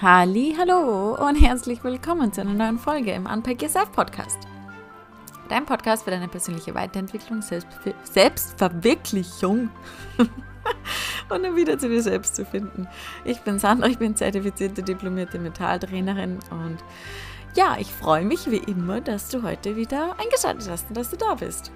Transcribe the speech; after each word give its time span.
Halli, 0.00 0.54
hallo 0.56 1.16
und 1.16 1.34
herzlich 1.34 1.82
willkommen 1.82 2.32
zu 2.32 2.42
einer 2.42 2.54
neuen 2.54 2.78
Folge 2.78 3.10
im 3.10 3.26
Unpack 3.26 3.60
Yourself 3.60 3.90
Podcast. 3.90 4.38
Dein 5.48 5.66
Podcast 5.66 6.04
für 6.04 6.12
deine 6.12 6.28
persönliche 6.28 6.72
Weiterentwicklung, 6.72 7.42
Selbstver 7.42 7.94
Selbstverwirklichung 8.04 9.70
und 11.30 11.44
um 11.44 11.56
wieder 11.56 11.80
zu 11.80 11.88
dir 11.88 12.00
selbst 12.00 12.36
zu 12.36 12.44
finden. 12.44 12.86
Ich 13.24 13.40
bin 13.40 13.58
Sandra, 13.58 13.88
ich 13.88 13.98
bin 13.98 14.14
zertifizierte 14.14 14.84
diplomierte 14.84 15.40
Metalltrainerin 15.40 16.38
und 16.52 16.78
ja, 17.56 17.76
ich 17.80 17.92
freue 17.92 18.24
mich 18.24 18.48
wie 18.48 18.58
immer, 18.58 19.00
dass 19.00 19.30
du 19.30 19.42
heute 19.42 19.74
wieder 19.74 20.14
eingeschaltet 20.20 20.70
hast 20.70 20.86
und 20.90 20.96
dass 20.96 21.10
du 21.10 21.16
da 21.16 21.34
bist. 21.34 21.72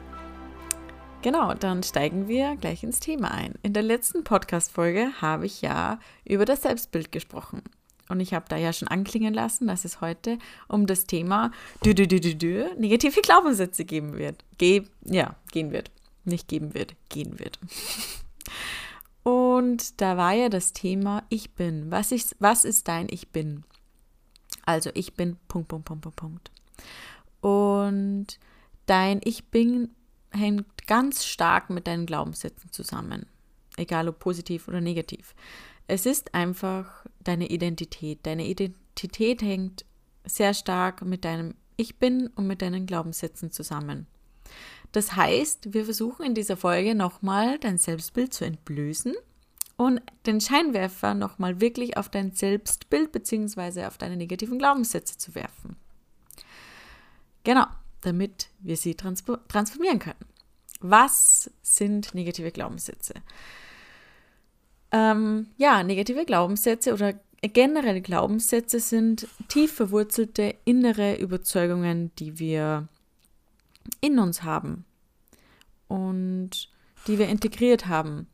Genau, 1.23 1.55
dann 1.55 1.83
steigen 1.83 2.28
wir 2.28 2.55
gleich 2.55 2.84
ins 2.84 3.00
Thema 3.00 3.33
ein. 3.33 3.55
In 3.64 3.73
der 3.73 3.83
letzten 3.83 4.23
Podcast-Folge 4.23 5.09
habe 5.20 5.47
ich 5.47 5.61
ja 5.61 5.98
über 6.25 6.45
das 6.45 6.62
Selbstbild 6.62 7.11
gesprochen. 7.11 7.62
Und 8.12 8.21
ich 8.21 8.34
habe 8.34 8.45
da 8.47 8.59
ja 8.59 8.75
schon 8.75 8.89
anklingen 8.89 9.33
lassen, 9.33 9.66
dass 9.66 9.87
es 9.87 10.02
heute 10.02 10.39
um 10.69 10.87
das 10.87 11.07
Thema 11.07 11.51
dü 11.83 11.93
-dü 11.93 12.07
-dü 12.07 12.75
negative 12.77 13.23
Glaubenssätze 13.23 13.87
geben 13.87 14.19
wird. 14.19 14.45
Ge 14.59 14.84
ja, 15.03 15.34
gehen 15.51 15.73
wird. 15.73 15.91
Nicht 16.25 16.47
geben 16.47 16.75
wird, 16.75 16.95
gehen 17.09 17.39
wird. 17.39 17.59
Und 19.23 20.03
da 20.03 20.19
war 20.19 20.34
ja 20.34 20.51
das 20.51 20.75
Thema 20.75 21.23
Ich 21.30 21.55
bin. 21.55 21.91
Was 21.91 22.12
ist, 22.12 22.37
was 22.39 22.67
ist 22.67 22.87
dein 22.87 23.06
Ich 23.09 23.30
bin? 23.30 23.65
Also 24.67 24.91
ich 24.92 25.15
bin 25.15 25.39
Punkt, 25.48 25.69
Punkt, 25.69 25.87
Punkt, 25.87 26.03
Punkt, 26.03 26.17
Punkt. 26.17 26.51
Und 27.41 28.39
dein 28.84 29.23
Ich 29.25 29.47
bin 29.47 29.89
hängt 30.33 30.87
ganz 30.87 31.25
stark 31.25 31.70
mit 31.70 31.86
deinen 31.86 32.05
Glaubenssätzen 32.05 32.70
zusammen. 32.73 33.25
Egal 33.79 34.06
ob 34.06 34.19
positiv 34.19 34.69
oder 34.69 34.83
negativ. 34.83 35.34
Es 35.86 36.06
ist 36.06 36.34
einfach 36.34 37.05
deine 37.20 37.48
Identität. 37.48 38.20
Deine 38.25 38.47
Identität 38.47 39.42
hängt 39.42 39.84
sehr 40.24 40.55
stark 40.55 41.02
mit 41.02 41.24
deinem 41.24 41.55
Ich 41.77 41.98
bin 41.98 42.28
und 42.28 42.47
mit 42.47 42.62
deinen 42.62 42.86
Glaubenssätzen 42.86 43.50
zusammen. 43.50 44.06
Das 44.92 45.16
heißt, 45.16 45.72
wir 45.72 45.84
versuchen 45.84 46.27
in 46.27 46.34
dieser 46.34 46.56
Folge 46.56 46.94
nochmal 46.94 47.58
dein 47.58 47.78
Selbstbild 47.78 48.34
zu 48.34 48.44
entblößen 48.44 49.14
und 49.77 50.02
den 50.27 50.41
Scheinwerfer 50.41 51.14
nochmal 51.14 51.61
wirklich 51.61 51.96
auf 51.96 52.08
dein 52.08 52.33
Selbstbild 52.33 53.11
bzw. 53.11 53.86
auf 53.86 53.96
deine 53.96 54.17
negativen 54.17 54.58
Glaubenssätze 54.58 55.17
zu 55.17 55.34
werfen. 55.34 55.77
Genau, 57.44 57.67
damit 58.02 58.50
wir 58.61 58.77
sie 58.77 58.94
transformieren 58.94 59.98
können. 59.98 60.24
Was 60.80 61.50
sind 61.62 62.14
negative 62.14 62.52
Glaubenssätze? 62.52 63.14
Ähm, 64.93 65.47
ja, 65.57 65.83
negative 65.83 66.25
Glaubenssätze 66.25 66.93
oder 66.93 67.15
generelle 67.41 68.03
Glaubenssätze 68.03 68.79
sind 68.79 69.27
tief 69.48 69.73
verwurzelte 69.73 70.55
innere 70.65 71.17
Überzeugungen, 71.17 72.12
die 72.19 72.39
wir 72.39 72.89
in 74.01 74.19
uns 74.19 74.43
haben 74.43 74.85
und 75.89 76.69
die 77.07 77.19
wir 77.19 77.29
integriert 77.29 77.87
haben. 77.87 78.29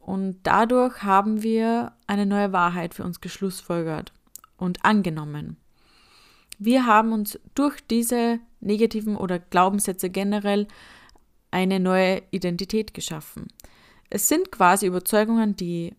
Und 0.00 0.40
dadurch 0.42 1.02
haben 1.02 1.42
wir 1.42 1.92
eine 2.06 2.26
neue 2.26 2.52
Wahrheit 2.52 2.92
für 2.92 3.04
uns 3.04 3.20
geschlussfolgert 3.20 4.12
und 4.58 4.84
angenommen. 4.84 5.56
Wir 6.58 6.86
haben 6.86 7.12
uns 7.12 7.38
durch 7.54 7.80
diese 7.80 8.40
negativen 8.60 9.16
oder 9.16 9.38
Glaubenssätze 9.38 10.10
generell 10.10 10.68
eine 11.50 11.80
neue 11.80 12.22
Identität 12.30 12.94
geschaffen. 12.94 13.48
Es 14.10 14.28
sind 14.28 14.52
quasi 14.52 14.86
Überzeugungen, 14.86 15.56
die 15.56 15.94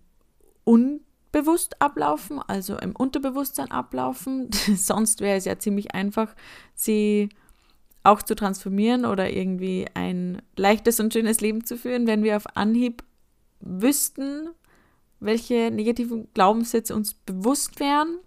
unbewusst 0.64 1.82
ablaufen, 1.82 2.40
also 2.40 2.78
im 2.78 2.96
Unterbewusstsein 2.96 3.72
ablaufen. 3.72 4.50
Sonst 4.76 5.22
wäre 5.22 5.38
es 5.38 5.46
ja 5.46 5.60
ziemlich 5.60 5.94
einfach, 5.94 6.36
sie 6.74 7.30
auch 8.04 8.22
zu 8.22 8.36
transformieren 8.36 9.06
oder 9.06 9.32
irgendwie 9.32 9.88
ein 9.96 10.42
leichtes 10.56 11.00
und 11.00 11.12
schönes 11.12 11.42
Leben 11.42 11.66
zu 11.66 11.78
führen, 11.78 12.08
wenn 12.08 12.24
wir 12.24 12.38
auf 12.38 12.56
Anhieb 12.56 13.04
wüssten, 13.62 14.50
welche 15.20 15.72
negativen 15.72 16.28
Glaubenssätze 16.34 16.96
uns 16.96 17.16
bewusst 17.16 17.80
wären. 17.80 18.20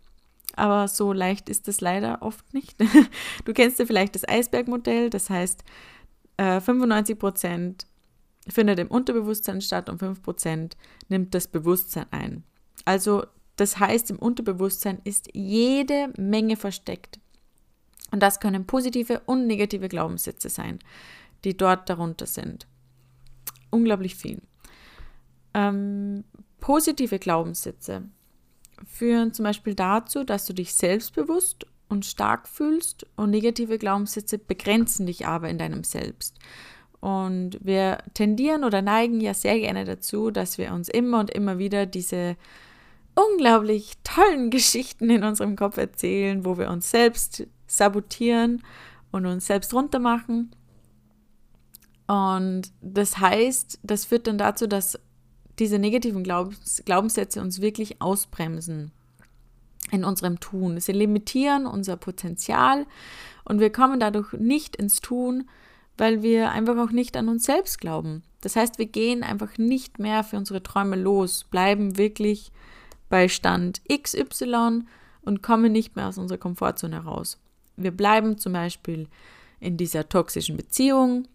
Aber 0.56 0.88
so 0.88 1.12
leicht 1.12 1.48
ist 1.48 1.68
das 1.68 1.80
leider 1.80 2.22
oft 2.22 2.52
nicht. 2.52 2.76
Du 3.44 3.52
kennst 3.52 3.78
ja 3.78 3.86
vielleicht 3.86 4.16
das 4.16 4.28
Eisbergmodell, 4.28 5.10
das 5.10 5.30
heißt, 5.30 5.62
95 6.38 7.14
äh, 7.14 7.18
Prozent 7.18 7.86
findet 8.50 8.78
im 8.78 8.88
Unterbewusstsein 8.88 9.60
statt 9.60 9.88
und 9.88 10.00
5% 10.00 10.72
nimmt 11.08 11.34
das 11.34 11.48
Bewusstsein 11.48 12.06
ein. 12.10 12.44
Also 12.84 13.24
das 13.56 13.78
heißt, 13.78 14.10
im 14.10 14.18
Unterbewusstsein 14.18 15.00
ist 15.04 15.34
jede 15.34 16.12
Menge 16.16 16.56
versteckt. 16.56 17.18
Und 18.10 18.22
das 18.22 18.40
können 18.40 18.66
positive 18.66 19.20
und 19.26 19.46
negative 19.46 19.88
Glaubenssätze 19.88 20.48
sein, 20.48 20.78
die 21.44 21.56
dort 21.56 21.90
darunter 21.90 22.26
sind. 22.26 22.66
Unglaublich 23.70 24.14
viel. 24.14 24.40
Ähm, 25.54 26.24
positive 26.60 27.18
Glaubenssätze 27.18 28.04
führen 28.86 29.32
zum 29.32 29.44
Beispiel 29.44 29.74
dazu, 29.74 30.24
dass 30.24 30.46
du 30.46 30.52
dich 30.52 30.74
selbstbewusst 30.74 31.66
und 31.88 32.06
stark 32.06 32.48
fühlst 32.48 33.06
und 33.16 33.30
negative 33.30 33.78
Glaubenssätze 33.78 34.38
begrenzen 34.38 35.06
dich 35.06 35.26
aber 35.26 35.48
in 35.48 35.58
deinem 35.58 35.84
Selbst. 35.84 36.38
Und 37.00 37.58
wir 37.62 37.98
tendieren 38.14 38.64
oder 38.64 38.82
neigen 38.82 39.20
ja 39.20 39.32
sehr 39.32 39.58
gerne 39.58 39.84
dazu, 39.84 40.30
dass 40.30 40.58
wir 40.58 40.72
uns 40.72 40.88
immer 40.88 41.20
und 41.20 41.30
immer 41.30 41.58
wieder 41.58 41.86
diese 41.86 42.36
unglaublich 43.14 43.92
tollen 44.04 44.50
Geschichten 44.50 45.10
in 45.10 45.24
unserem 45.24 45.56
Kopf 45.56 45.76
erzählen, 45.76 46.44
wo 46.44 46.58
wir 46.58 46.70
uns 46.70 46.90
selbst 46.90 47.46
sabotieren 47.66 48.62
und 49.12 49.26
uns 49.26 49.46
selbst 49.46 49.72
runtermachen. 49.74 50.50
Und 52.06 52.72
das 52.80 53.18
heißt, 53.18 53.80
das 53.82 54.06
führt 54.06 54.26
dann 54.26 54.38
dazu, 54.38 54.66
dass 54.66 54.98
diese 55.58 55.78
negativen 55.78 56.22
Glaubens 56.22 56.82
Glaubenssätze 56.84 57.40
uns 57.40 57.60
wirklich 57.60 58.00
ausbremsen 58.00 58.92
in 59.90 60.04
unserem 60.04 60.40
Tun. 60.40 60.80
Sie 60.80 60.92
limitieren 60.92 61.66
unser 61.66 61.96
Potenzial 61.96 62.86
und 63.44 63.60
wir 63.60 63.70
kommen 63.70 64.00
dadurch 64.00 64.32
nicht 64.34 64.76
ins 64.76 65.00
Tun, 65.00 65.48
weil 65.98 66.22
wir 66.22 66.50
einfach 66.50 66.78
auch 66.78 66.92
nicht 66.92 67.16
an 67.16 67.28
uns 67.28 67.44
selbst 67.44 67.80
glauben. 67.80 68.22
Das 68.40 68.56
heißt, 68.56 68.78
wir 68.78 68.86
gehen 68.86 69.22
einfach 69.22 69.58
nicht 69.58 69.98
mehr 69.98 70.24
für 70.24 70.36
unsere 70.36 70.62
Träume 70.62 70.96
los, 70.96 71.44
bleiben 71.44 71.98
wirklich 71.98 72.52
bei 73.08 73.28
Stand 73.28 73.82
XY 73.90 74.84
und 75.22 75.42
kommen 75.42 75.72
nicht 75.72 75.96
mehr 75.96 76.08
aus 76.08 76.18
unserer 76.18 76.38
Komfortzone 76.38 77.04
heraus. 77.04 77.38
Wir 77.76 77.90
bleiben 77.90 78.38
zum 78.38 78.52
Beispiel 78.52 79.08
in 79.60 79.76
dieser 79.76 80.08
toxischen 80.08 80.56
Beziehung, 80.56 81.26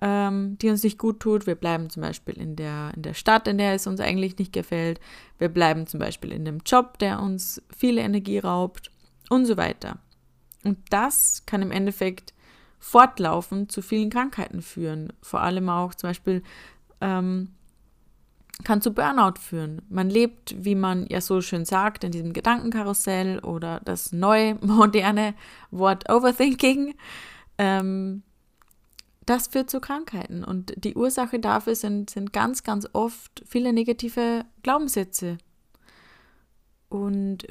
ähm, 0.00 0.58
die 0.58 0.70
uns 0.70 0.82
nicht 0.82 0.98
gut 0.98 1.20
tut. 1.20 1.46
Wir 1.46 1.54
bleiben 1.54 1.88
zum 1.88 2.02
Beispiel 2.02 2.34
in 2.34 2.56
der, 2.56 2.92
in 2.96 3.02
der 3.02 3.14
Stadt, 3.14 3.46
in 3.46 3.58
der 3.58 3.74
es 3.74 3.86
uns 3.86 4.00
eigentlich 4.00 4.38
nicht 4.38 4.52
gefällt. 4.52 5.00
Wir 5.38 5.48
bleiben 5.48 5.86
zum 5.86 6.00
Beispiel 6.00 6.32
in 6.32 6.46
einem 6.46 6.60
Job, 6.66 6.98
der 6.98 7.20
uns 7.20 7.62
viel 7.76 7.98
Energie 7.98 8.38
raubt 8.38 8.90
und 9.30 9.46
so 9.46 9.56
weiter. 9.56 9.98
Und 10.64 10.78
das 10.90 11.44
kann 11.46 11.62
im 11.62 11.70
Endeffekt 11.70 12.33
fortlaufend 12.84 13.72
zu 13.72 13.80
vielen 13.80 14.10
Krankheiten 14.10 14.60
führen. 14.60 15.10
Vor 15.22 15.40
allem 15.40 15.70
auch 15.70 15.94
zum 15.94 16.10
Beispiel 16.10 16.42
ähm, 17.00 17.48
kann 18.62 18.82
zu 18.82 18.92
Burnout 18.92 19.40
führen. 19.40 19.80
Man 19.88 20.10
lebt, 20.10 20.54
wie 20.62 20.74
man 20.74 21.06
ja 21.08 21.22
so 21.22 21.40
schön 21.40 21.64
sagt, 21.64 22.04
in 22.04 22.12
diesem 22.12 22.34
Gedankenkarussell 22.34 23.38
oder 23.38 23.80
das 23.86 24.12
neue, 24.12 24.54
moderne 24.60 25.34
Wort 25.70 26.10
Overthinking. 26.10 26.94
Ähm, 27.56 28.22
das 29.24 29.46
führt 29.46 29.70
zu 29.70 29.80
Krankheiten. 29.80 30.44
Und 30.44 30.74
die 30.76 30.94
Ursache 30.94 31.40
dafür 31.40 31.76
sind, 31.76 32.10
sind 32.10 32.34
ganz, 32.34 32.64
ganz 32.64 32.86
oft 32.92 33.42
viele 33.46 33.72
negative 33.72 34.44
Glaubenssätze. 34.62 35.38
Und 36.90 37.46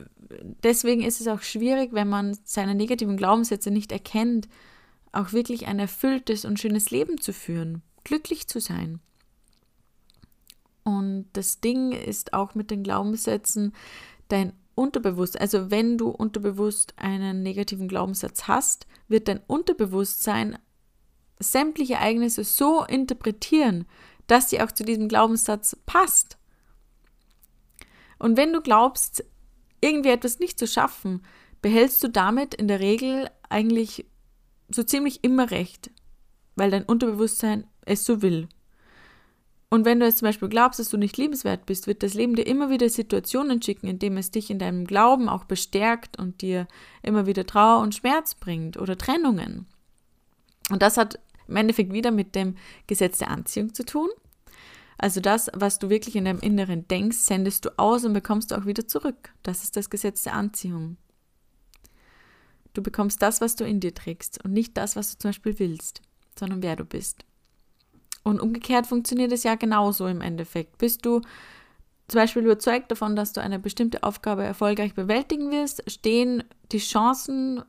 deswegen 0.64 1.02
ist 1.02 1.22
es 1.22 1.28
auch 1.28 1.42
schwierig, 1.42 1.92
wenn 1.92 2.08
man 2.08 2.38
seine 2.44 2.76
negativen 2.76 3.18
Glaubenssätze 3.18 3.72
nicht 3.72 3.92
erkennt, 3.92 4.48
auch 5.14 5.32
wirklich 5.32 5.68
ein 5.68 5.80
erfülltes 5.80 6.44
und 6.44 6.60
schönes 6.60 6.92
Leben 6.92 7.22
zu 7.22 7.32
führen, 7.32 7.82
glücklich 8.04 8.48
zu 8.48 8.60
sein. 8.60 9.00
Und 10.84 11.28
das 11.34 11.62
Ding 11.62 11.94
ist 11.94 12.34
auch 12.34 12.56
mit 12.56 12.70
den 12.72 12.84
Glaubenssätzen, 12.84 13.74
dein 14.28 14.54
Unterbewusstsein, 14.76 15.42
also 15.42 15.72
wenn 15.72 15.98
du 15.98 16.10
unterbewusst 16.10 16.94
einen 16.98 17.44
negativen 17.44 17.88
Glaubenssatz 17.88 18.48
hast, 18.48 18.88
wird 19.08 19.28
dein 19.28 19.40
Unterbewusstsein 19.48 20.58
sämtliche 21.40 21.96
Ereignisse 21.96 22.44
so 22.44 22.84
interpretieren, 22.84 23.86
dass 24.28 24.50
sie 24.50 24.62
auch 24.62 24.72
zu 24.72 24.84
diesem 24.84 25.08
Glaubenssatz 25.08 25.78
passt. 25.86 26.38
Und 28.18 28.38
wenn 28.38 28.52
du 28.54 28.62
glaubst, 28.62 29.24
irgendwie 29.82 30.10
etwas 30.10 30.40
nicht 30.40 30.58
zu 30.58 30.66
schaffen, 30.66 31.24
behältst 31.62 32.02
du 32.04 32.08
damit 32.08 32.54
in 32.56 32.68
der 32.68 32.80
Regel 32.80 33.30
eigentlich 33.50 34.06
so 34.70 34.84
ziemlich 34.84 35.24
immer 35.24 35.52
recht, 35.52 35.92
weil 36.56 36.72
dein 36.72 36.84
Unterbewusstsein 36.84 37.66
es 37.86 38.06
so 38.06 38.22
will. 38.22 38.48
Und 39.70 39.86
wenn 39.86 40.00
du 40.00 40.06
jetzt 40.06 40.20
zum 40.20 40.28
Beispiel 40.28 40.50
glaubst, 40.50 40.80
dass 40.80 40.90
du 40.90 40.98
nicht 40.98 41.18
liebenswert 41.18 41.66
bist, 41.66 41.88
wird 41.88 42.04
das 42.04 42.14
Leben 42.14 42.36
dir 42.36 42.46
immer 42.46 42.70
wieder 42.70 42.88
Situationen 42.90 43.60
schicken, 43.60 43.88
in 43.88 43.98
denen 43.98 44.18
es 44.18 44.30
dich 44.30 44.52
in 44.52 44.60
deinem 44.60 44.86
Glauben 44.86 45.28
auch 45.28 45.46
bestärkt 45.46 46.20
und 46.20 46.42
dir 46.42 46.68
immer 47.02 47.26
wieder 47.26 47.48
Trauer 47.48 47.82
und 47.82 47.96
Schmerz 47.96 48.36
bringt 48.36 48.78
oder 48.78 48.98
Trennungen. 48.98 49.66
Und 50.70 50.84
das 50.84 50.98
hat 50.98 51.20
im 51.48 51.56
Endeffekt 51.56 51.92
wieder 51.92 52.12
mit 52.12 52.36
dem 52.36 52.56
Gesetz 52.86 53.18
der 53.18 53.32
Anziehung 53.32 53.74
zu 53.74 53.84
tun. 53.84 54.10
Also 55.00 55.22
das, 55.22 55.50
was 55.54 55.80
du 55.80 55.90
wirklich 55.90 56.16
in 56.16 56.26
deinem 56.26 56.40
Inneren 56.40 56.88
denkst, 56.88 57.18
sendest 57.18 57.66
du 57.66 57.78
aus 57.78 58.06
und 58.06 58.14
bekommst 58.14 58.52
du 58.52 58.56
auch 58.56 58.68
wieder 58.68 58.88
zurück. 58.88 59.34
Das 59.42 59.64
ist 59.64 59.76
das 59.76 59.90
Gesetz 59.90 60.22
der 60.22 60.36
Anziehung. 60.36 60.98
Du 62.74 62.82
bekommst 62.82 63.22
das, 63.22 63.42
was 63.42 63.56
du 63.56 63.66
in 63.66 63.80
dir 63.80 63.94
trägst 63.94 64.44
und 64.44 64.54
nicht 64.54 64.78
das, 64.78 64.96
was 64.96 65.12
du 65.12 65.20
zum 65.20 65.30
Beispiel 65.30 65.60
willst, 65.60 66.02
sondern 66.38 66.64
wer 66.64 66.76
du 66.76 66.86
bist. 66.86 67.26
Und 68.24 68.40
umgekehrt 68.40 68.88
funktioniert 68.88 69.32
es 69.32 69.44
ja 69.44 69.56
genauso 69.56 70.08
im 70.08 70.22
Endeffekt. 70.22 70.78
Bist 70.78 71.06
du 71.06 71.22
zum 72.08 72.20
Beispiel 72.20 72.44
überzeugt 72.44 72.92
davon, 72.92 73.16
dass 73.16 73.34
du 73.34 73.42
eine 73.42 73.60
bestimmte 73.60 74.04
Aufgabe 74.04 74.44
erfolgreich 74.44 74.94
bewältigen 74.94 75.52
wirst, 75.52 75.90
stehen 75.90 76.44
die 76.72 76.80
Chancen 76.80 77.64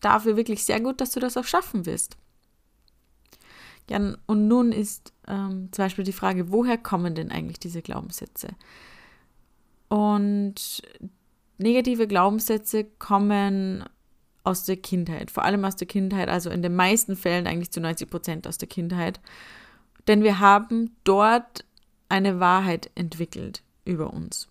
dafür 0.00 0.36
wirklich 0.36 0.64
sehr 0.64 0.80
gut, 0.80 1.00
dass 1.00 1.10
du 1.10 1.20
das 1.20 1.36
auch 1.36 1.44
schaffen 1.44 1.86
wirst. 1.86 2.16
Ja, 3.90 4.14
und 4.26 4.48
nun 4.48 4.70
ist 4.72 5.12
ähm, 5.26 5.70
zum 5.72 5.84
Beispiel 5.84 6.04
die 6.04 6.12
Frage, 6.12 6.52
woher 6.52 6.76
kommen 6.76 7.14
denn 7.14 7.32
eigentlich 7.32 7.58
diese 7.58 7.82
Glaubenssätze? 7.82 8.48
Und 9.88 10.82
negative 11.56 12.06
Glaubenssätze 12.06 12.84
kommen 12.84 13.84
aus 14.48 14.64
der 14.64 14.76
Kindheit, 14.76 15.30
vor 15.30 15.44
allem 15.44 15.64
aus 15.64 15.76
der 15.76 15.86
Kindheit, 15.86 16.28
also 16.28 16.48
in 16.50 16.62
den 16.62 16.74
meisten 16.74 17.16
Fällen 17.16 17.46
eigentlich 17.46 17.70
zu 17.70 17.80
90 17.80 18.08
Prozent 18.08 18.46
aus 18.46 18.58
der 18.58 18.68
Kindheit. 18.68 19.20
Denn 20.06 20.22
wir 20.22 20.40
haben 20.40 20.96
dort 21.04 21.64
eine 22.08 22.40
Wahrheit 22.40 22.90
entwickelt 22.94 23.62
über 23.84 24.12
uns. 24.12 24.48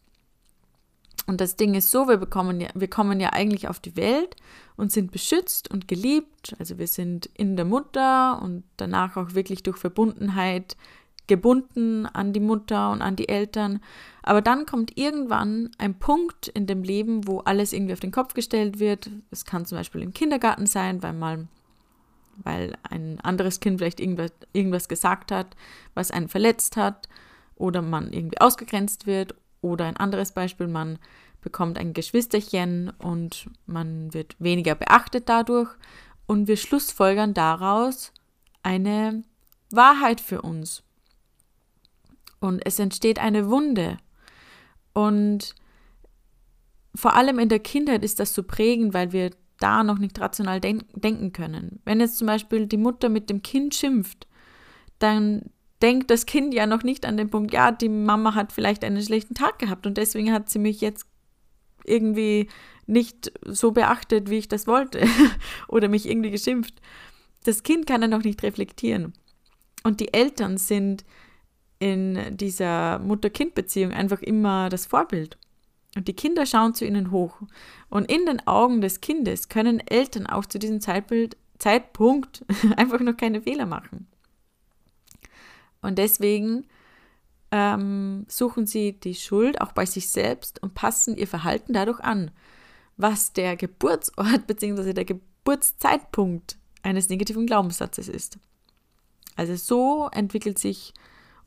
Und 1.25 1.41
das 1.41 1.55
Ding 1.57 1.73
ist 1.73 1.91
so, 1.91 2.07
wir 2.07 2.17
bekommen 2.17 2.61
ja, 2.61 2.69
wir 2.73 2.89
kommen 2.89 3.19
ja 3.19 3.33
eigentlich 3.33 3.67
auf 3.67 3.79
die 3.79 3.97
Welt 3.97 4.35
und 4.77 4.91
sind 4.91 5.11
beschützt 5.11 5.69
und 5.69 5.88
geliebt. 5.88 6.55
Also 6.59 6.77
wir 6.77 6.88
sind 6.88 7.25
in 7.33 7.57
der 7.57 7.65
Mutter 7.65 8.41
und 8.41 8.63
danach 8.77 9.17
auch 9.17 9.33
wirklich 9.33 9.63
durch 9.63 9.77
Verbundenheit 9.77 10.77
gebunden 11.27 12.06
an 12.06 12.33
die 12.33 12.39
Mutter 12.39 12.91
und 12.91 13.01
an 13.01 13.15
die 13.15 13.29
Eltern. 13.29 13.81
Aber 14.24 14.41
dann 14.41 14.65
kommt 14.65 14.97
irgendwann 14.97 15.71
ein 15.77 16.00
Punkt 16.00 16.47
in 16.47 16.68
dem 16.68 16.83
Leben, 16.83 17.27
wo 17.27 17.39
alles 17.39 17.74
irgendwie 17.74 17.94
auf 17.94 18.00
den 18.00 18.12
Kopf 18.12 18.33
gestellt 18.33 18.79
wird. 18.79 19.09
Es 19.31 19.45
kann 19.45 19.65
zum 19.65 19.77
Beispiel 19.77 20.01
im 20.01 20.13
Kindergarten 20.13 20.65
sein, 20.65 21.03
weil 21.03 21.13
mal 21.13 21.47
weil 22.44 22.77
ein 22.83 23.19
anderes 23.21 23.59
Kind 23.59 23.79
vielleicht 23.79 24.00
irgendwas, 24.00 24.31
irgendwas 24.53 24.88
gesagt 24.88 25.31
hat, 25.31 25.56
was 25.95 26.12
einen 26.12 26.27
verletzt 26.27 26.77
hat, 26.77 27.09
oder 27.57 27.81
man 27.81 28.13
irgendwie 28.13 28.39
ausgegrenzt 28.39 29.07
wird 29.07 29.35
oder 29.62 29.85
ein 29.85 29.97
anderes 29.97 30.31
Beispiel, 30.31 30.68
man 30.68 31.00
bekommt 31.41 31.77
ein 31.77 31.94
Geschwisterchen 31.94 32.91
und 33.00 33.50
man 33.65 34.13
wird 34.13 34.35
weniger 34.39 34.75
beachtet 34.75 35.29
dadurch 35.29 35.69
und 36.25 36.47
wir 36.47 36.57
schlussfolgern 36.57 37.33
daraus 37.33 38.12
eine 38.63 39.24
Wahrheit 39.71 40.21
für 40.21 40.41
uns. 40.41 40.83
Und 42.39 42.66
es 42.66 42.80
entsteht 42.80 43.19
eine 43.19 43.50
Wunde. 43.50 43.98
Und 44.94 45.56
vor 46.95 47.16
allem 47.16 47.39
in 47.39 47.50
der 47.50 47.60
Kindheit 47.60 48.04
ist 48.04 48.19
das 48.19 48.34
so 48.34 48.44
prägend, 48.44 48.94
weil 48.94 49.12
wir 49.12 49.31
da 49.60 49.84
noch 49.84 49.98
nicht 49.98 50.19
rational 50.19 50.60
denk 50.60 50.86
denken 50.94 51.34
können. 51.34 51.80
Wenn 51.86 52.00
jetzt 52.00 52.18
zum 52.18 52.28
Beispiel 52.28 52.68
die 52.68 52.78
Mutter 52.78 53.10
mit 53.10 53.30
dem 53.30 53.42
Kind 53.42 53.75
schimpft, 53.75 54.28
dann 55.00 55.50
denkt 55.81 56.10
das 56.10 56.25
Kind 56.25 56.54
ja 56.54 56.66
noch 56.66 56.84
nicht 56.84 57.06
an 57.06 57.18
den 57.18 57.30
Punkt, 57.30 57.54
ja, 57.54 57.72
die 57.72 57.89
Mama 57.89 58.34
hat 58.34 58.51
vielleicht 58.51 58.84
einen 58.84 59.01
schlechten 59.01 59.36
Tag 59.36 59.60
gehabt 59.60 59.86
und 59.86 59.98
deswegen 59.98 60.31
hat 60.31 60.50
sie 60.50 60.60
mich 60.60 60.81
jetzt 60.81 61.07
irgendwie 61.86 62.50
nicht 62.86 63.31
so 63.45 63.72
beachtet, 63.72 64.30
wie 64.30 64.38
ich 64.38 64.48
das 64.48 64.68
wollte 64.68 65.06
oder 65.68 65.88
mich 65.88 66.07
irgendwie 66.07 66.31
geschimpft. 66.31 66.81
Das 67.44 67.63
Kind 67.63 67.86
kann 67.86 68.01
ja 68.01 68.07
noch 68.07 68.24
nicht 68.24 68.42
reflektieren. 68.44 69.13
Und 69.84 70.00
die 70.00 70.13
Eltern 70.13 70.57
sind 70.57 71.06
in 71.79 72.38
dieser 72.38 73.00
Mutter-Kind-Beziehung 73.00 73.91
einfach 73.91 74.21
immer 74.21 74.69
das 74.69 74.85
Vorbild. 74.85 75.38
Und 75.95 76.07
die 76.07 76.13
Kinder 76.13 76.45
schauen 76.45 76.74
zu 76.74 76.85
ihnen 76.85 77.12
hoch. 77.12 77.41
Und 77.89 78.12
in 78.12 78.25
den 78.25 78.45
Augen 78.45 78.81
des 78.81 79.01
Kindes 79.01 79.50
können 79.50 79.79
Eltern 79.79 80.27
auch 80.27 80.45
zu 80.45 80.59
diesem 80.59 80.81
Zeitbild, 80.81 81.38
Zeitpunkt 81.59 82.45
einfach 82.77 83.00
noch 83.00 83.18
keine 83.18 83.41
Fehler 83.41 83.65
machen. 83.65 84.07
Und 85.81 85.97
deswegen 85.97 86.68
ähm, 87.51 88.25
suchen 88.27 88.68
sie 88.68 89.00
die 89.00 89.15
Schuld 89.15 89.62
auch 89.62 89.71
bei 89.71 89.85
sich 89.85 90.09
selbst 90.09 90.62
und 90.62 90.74
passen 90.74 91.15
ihr 91.15 91.27
Verhalten 91.27 91.74
dadurch 91.74 92.00
an, 92.01 92.31
was 92.97 93.33
der 93.33 93.56
Geburtsort 93.56 94.45
bzw. 94.47 94.94
der 94.94 95.06
Geburtszeitpunkt 95.06 96.57
eines 96.83 97.09
negativen 97.09 97.45
Glaubenssatzes 97.45 98.07
ist. 98.07 98.38
Also 99.35 99.56
so 99.56 100.09
entwickelt 100.12 100.59
sich 100.59 100.94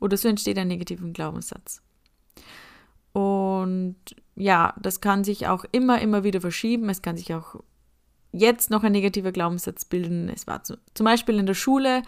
oder 0.01 0.17
so 0.17 0.27
entsteht 0.27 0.57
ein 0.57 0.67
negativer 0.67 1.07
Glaubenssatz. 1.07 1.81
Und 3.13 3.95
ja, 4.35 4.73
das 4.81 4.99
kann 4.99 5.23
sich 5.23 5.47
auch 5.47 5.63
immer, 5.71 6.01
immer 6.01 6.25
wieder 6.25 6.41
verschieben. 6.41 6.89
Es 6.89 7.01
kann 7.01 7.15
sich 7.15 7.33
auch 7.33 7.55
jetzt 8.33 8.69
noch 8.69 8.83
ein 8.83 8.91
negativer 8.91 9.31
Glaubenssatz 9.31 9.85
bilden. 9.85 10.27
Es 10.27 10.47
war 10.47 10.63
zu, 10.63 10.77
zum 10.93 11.05
Beispiel 11.05 11.39
in 11.39 11.45
der 11.45 11.53
Schule 11.53 12.03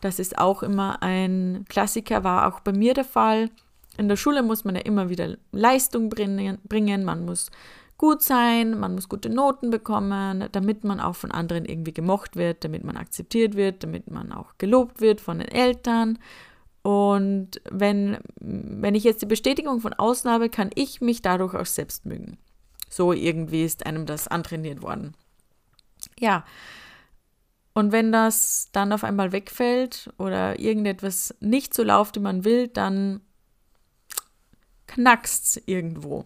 das 0.00 0.18
ist 0.18 0.38
auch 0.38 0.62
immer 0.62 1.02
ein 1.02 1.64
Klassiker, 1.68 2.24
war 2.24 2.48
auch 2.48 2.60
bei 2.60 2.72
mir 2.72 2.94
der 2.94 3.04
Fall. 3.04 3.50
In 3.96 4.08
der 4.08 4.16
Schule 4.16 4.42
muss 4.42 4.64
man 4.64 4.74
ja 4.74 4.82
immer 4.82 5.08
wieder 5.08 5.36
Leistung 5.52 6.08
bringen, 6.08 6.58
bringen, 6.64 7.04
man 7.04 7.24
muss 7.24 7.50
gut 7.96 8.22
sein, 8.22 8.78
man 8.78 8.94
muss 8.94 9.08
gute 9.08 9.30
Noten 9.30 9.70
bekommen, 9.70 10.48
damit 10.52 10.84
man 10.84 11.00
auch 11.00 11.16
von 11.16 11.32
anderen 11.32 11.64
irgendwie 11.64 11.94
gemocht 11.94 12.36
wird, 12.36 12.62
damit 12.62 12.84
man 12.84 12.96
akzeptiert 12.96 13.54
wird, 13.54 13.82
damit 13.82 14.10
man 14.10 14.32
auch 14.32 14.58
gelobt 14.58 15.00
wird 15.00 15.20
von 15.20 15.38
den 15.38 15.48
Eltern. 15.48 16.18
Und 16.86 17.60
wenn, 17.68 18.18
wenn 18.36 18.94
ich 18.94 19.02
jetzt 19.02 19.20
die 19.20 19.26
Bestätigung 19.26 19.80
von 19.80 19.92
außen 19.92 20.30
habe, 20.30 20.48
kann 20.48 20.70
ich 20.76 21.00
mich 21.00 21.20
dadurch 21.20 21.52
auch 21.56 21.66
selbst 21.66 22.06
mögen. 22.06 22.38
So 22.88 23.12
irgendwie 23.12 23.64
ist 23.64 23.86
einem 23.86 24.06
das 24.06 24.28
antrainiert 24.28 24.82
worden. 24.82 25.16
Ja, 26.20 26.44
und 27.74 27.90
wenn 27.90 28.12
das 28.12 28.68
dann 28.70 28.92
auf 28.92 29.02
einmal 29.02 29.32
wegfällt 29.32 30.10
oder 30.16 30.60
irgendetwas 30.60 31.34
nicht 31.40 31.74
so 31.74 31.82
läuft, 31.82 32.14
wie 32.14 32.20
man 32.20 32.44
will, 32.44 32.68
dann 32.68 33.20
knackst 34.86 35.62
irgendwo. 35.66 36.24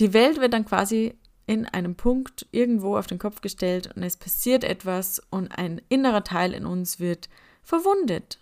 Die 0.00 0.12
Welt 0.14 0.40
wird 0.40 0.52
dann 0.52 0.64
quasi 0.64 1.16
in 1.46 1.64
einem 1.64 1.94
Punkt 1.94 2.48
irgendwo 2.50 2.96
auf 2.96 3.06
den 3.06 3.20
Kopf 3.20 3.40
gestellt 3.40 3.94
und 3.94 4.02
es 4.02 4.16
passiert 4.16 4.64
etwas 4.64 5.22
und 5.30 5.56
ein 5.56 5.80
innerer 5.88 6.24
Teil 6.24 6.54
in 6.54 6.66
uns 6.66 6.98
wird 6.98 7.28
verwundet. 7.62 8.40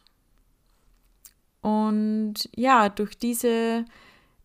Und 1.96 2.50
ja, 2.54 2.90
durch 2.90 3.16
diese 3.16 3.86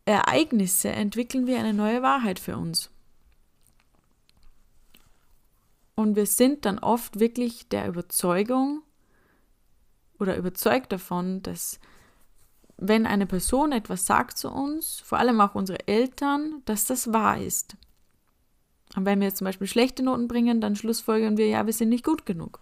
Ereignisse 0.06 0.90
entwickeln 0.90 1.48
wir 1.48 1.60
eine 1.60 1.74
neue 1.74 2.02
Wahrheit 2.02 2.40
für 2.40 2.56
uns. 2.56 2.90
Und 5.96 6.16
wir 6.16 6.26
sind 6.26 6.66
dann 6.66 6.80
oft 6.80 7.20
wirklich 7.20 7.68
der 7.68 7.88
Überzeugung 7.90 8.84
oder 10.18 10.38
überzeugt 10.38 10.94
davon, 10.94 11.44
dass 11.44 11.80
wenn 12.78 13.06
eine 13.06 13.28
Person 13.28 13.74
etwas 13.74 14.06
sagt 14.06 14.38
zu 14.38 14.50
uns, 14.50 15.02
vor 15.02 15.20
allem 15.20 15.42
auch 15.42 15.54
unsere 15.54 15.88
Eltern, 15.88 16.62
dass 16.66 16.86
das 16.86 17.12
wahr 17.12 17.40
ist. 17.40 17.76
Und 18.96 19.06
wenn 19.06 19.20
wir 19.20 19.28
jetzt 19.28 19.38
zum 19.38 19.46
Beispiel 19.46 19.68
schlechte 19.68 20.04
Noten 20.04 20.30
bringen, 20.30 20.62
dann 20.62 20.78
schlussfolgern 20.78 21.38
wir, 21.38 21.48
ja, 21.48 21.66
wir 21.66 21.74
sind 21.74 21.90
nicht 21.90 22.06
gut 22.06 22.26
genug. 22.26 22.62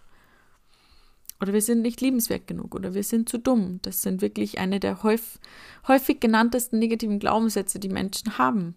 Oder 1.40 1.54
wir 1.54 1.62
sind 1.62 1.80
nicht 1.80 2.00
liebenswert 2.00 2.46
genug 2.46 2.74
oder 2.74 2.92
wir 2.94 3.02
sind 3.02 3.28
zu 3.28 3.38
dumm. 3.38 3.80
Das 3.82 4.02
sind 4.02 4.20
wirklich 4.20 4.58
eine 4.58 4.78
der 4.78 5.02
häufig, 5.02 6.20
genanntesten 6.20 6.78
negativen 6.78 7.18
Glaubenssätze, 7.18 7.78
die 7.78 7.88
Menschen 7.88 8.36
haben. 8.36 8.76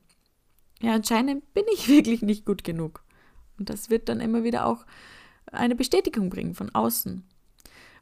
Ja, 0.81 0.93
anscheinend 0.93 1.53
bin 1.53 1.65
ich 1.73 1.87
wirklich 1.89 2.21
nicht 2.21 2.45
gut 2.45 2.63
genug. 2.63 3.03
Und 3.57 3.69
das 3.69 3.89
wird 3.89 4.07
dann 4.09 4.21
immer 4.21 4.43
wieder 4.43 4.65
auch 4.65 4.85
eine 5.51 5.75
Bestätigung 5.75 6.29
bringen 6.29 6.55
von 6.55 6.73
außen. 6.73 7.23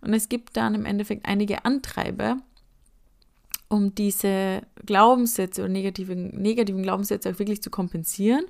Und 0.01 0.13
es 0.13 0.29
gibt 0.29 0.57
dann 0.57 0.75
im 0.75 0.85
Endeffekt 0.85 1.25
einige 1.25 1.65
Antreiber, 1.65 2.37
um 3.67 3.95
diese 3.95 4.61
Glaubenssätze 4.85 5.61
oder 5.61 5.71
negativen, 5.71 6.29
negativen 6.41 6.83
Glaubenssätze 6.83 7.29
auch 7.29 7.39
wirklich 7.39 7.61
zu 7.61 7.69
kompensieren. 7.69 8.45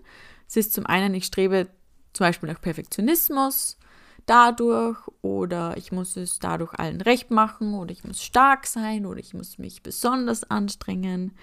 Es 0.48 0.58
ist 0.58 0.74
zum 0.74 0.86
einen, 0.86 1.13
ich 1.13 1.25
strebe 1.25 1.68
zum 2.13 2.25
Beispiel 2.25 2.50
nach 2.50 2.62
Perfektionismus 2.62 3.77
dadurch 4.25 4.99
oder 5.21 5.75
ich 5.77 5.91
muss 5.91 6.17
es 6.17 6.39
dadurch 6.39 6.73
allen 6.73 7.01
recht 7.01 7.31
machen 7.31 7.73
oder 7.73 7.91
ich 7.91 8.03
muss 8.03 8.21
stark 8.21 8.65
sein 8.65 9.05
oder 9.05 9.19
ich 9.19 9.33
muss 9.33 9.57
mich 9.57 9.83
besonders 9.83 10.49
anstrengen. 10.49 11.33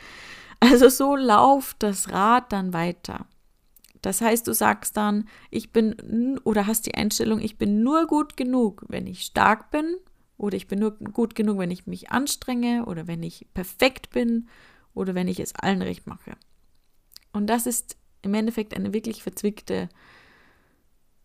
Also 0.61 0.89
so 0.89 1.17
läuft 1.17 1.83
das 1.83 2.11
Rad 2.11 2.53
dann 2.53 2.73
weiter. 2.73 3.27
Das 4.03 4.21
heißt, 4.21 4.47
du 4.47 4.53
sagst 4.53 4.97
dann, 4.97 5.29
ich 5.51 5.73
bin 5.73 6.39
oder 6.45 6.67
hast 6.67 6.87
die 6.87 6.95
Einstellung, 6.95 7.41
ich 7.41 7.59
bin 7.59 7.83
nur 7.83 8.07
gut 8.07 8.37
genug, 8.37 8.85
wenn 8.89 9.07
ich 9.07 9.23
stark 9.23 9.71
bin 9.71 9.97
oder 10.37 10.57
ich 10.57 10.69
bin 10.69 10.79
nur 10.79 10.93
gut 10.93 11.35
genug, 11.35 11.59
wenn 11.59 11.71
ich 11.71 11.87
mich 11.87 12.11
anstrenge 12.11 12.87
oder 12.87 13.07
wenn 13.07 13.23
ich 13.23 13.47
perfekt 13.55 14.11
bin 14.11 14.49
oder 14.95 15.15
wenn 15.15 15.29
ich 15.29 15.41
es 15.41 15.55
allen 15.55 15.83
recht 15.83 16.07
mache. 16.07 16.37
Und 17.33 17.49
das 17.49 17.67
ist 17.67 17.97
im 18.23 18.35
Endeffekt 18.35 18.75
eine 18.75 18.93
wirklich 18.93 19.23
verzwickte 19.23 19.89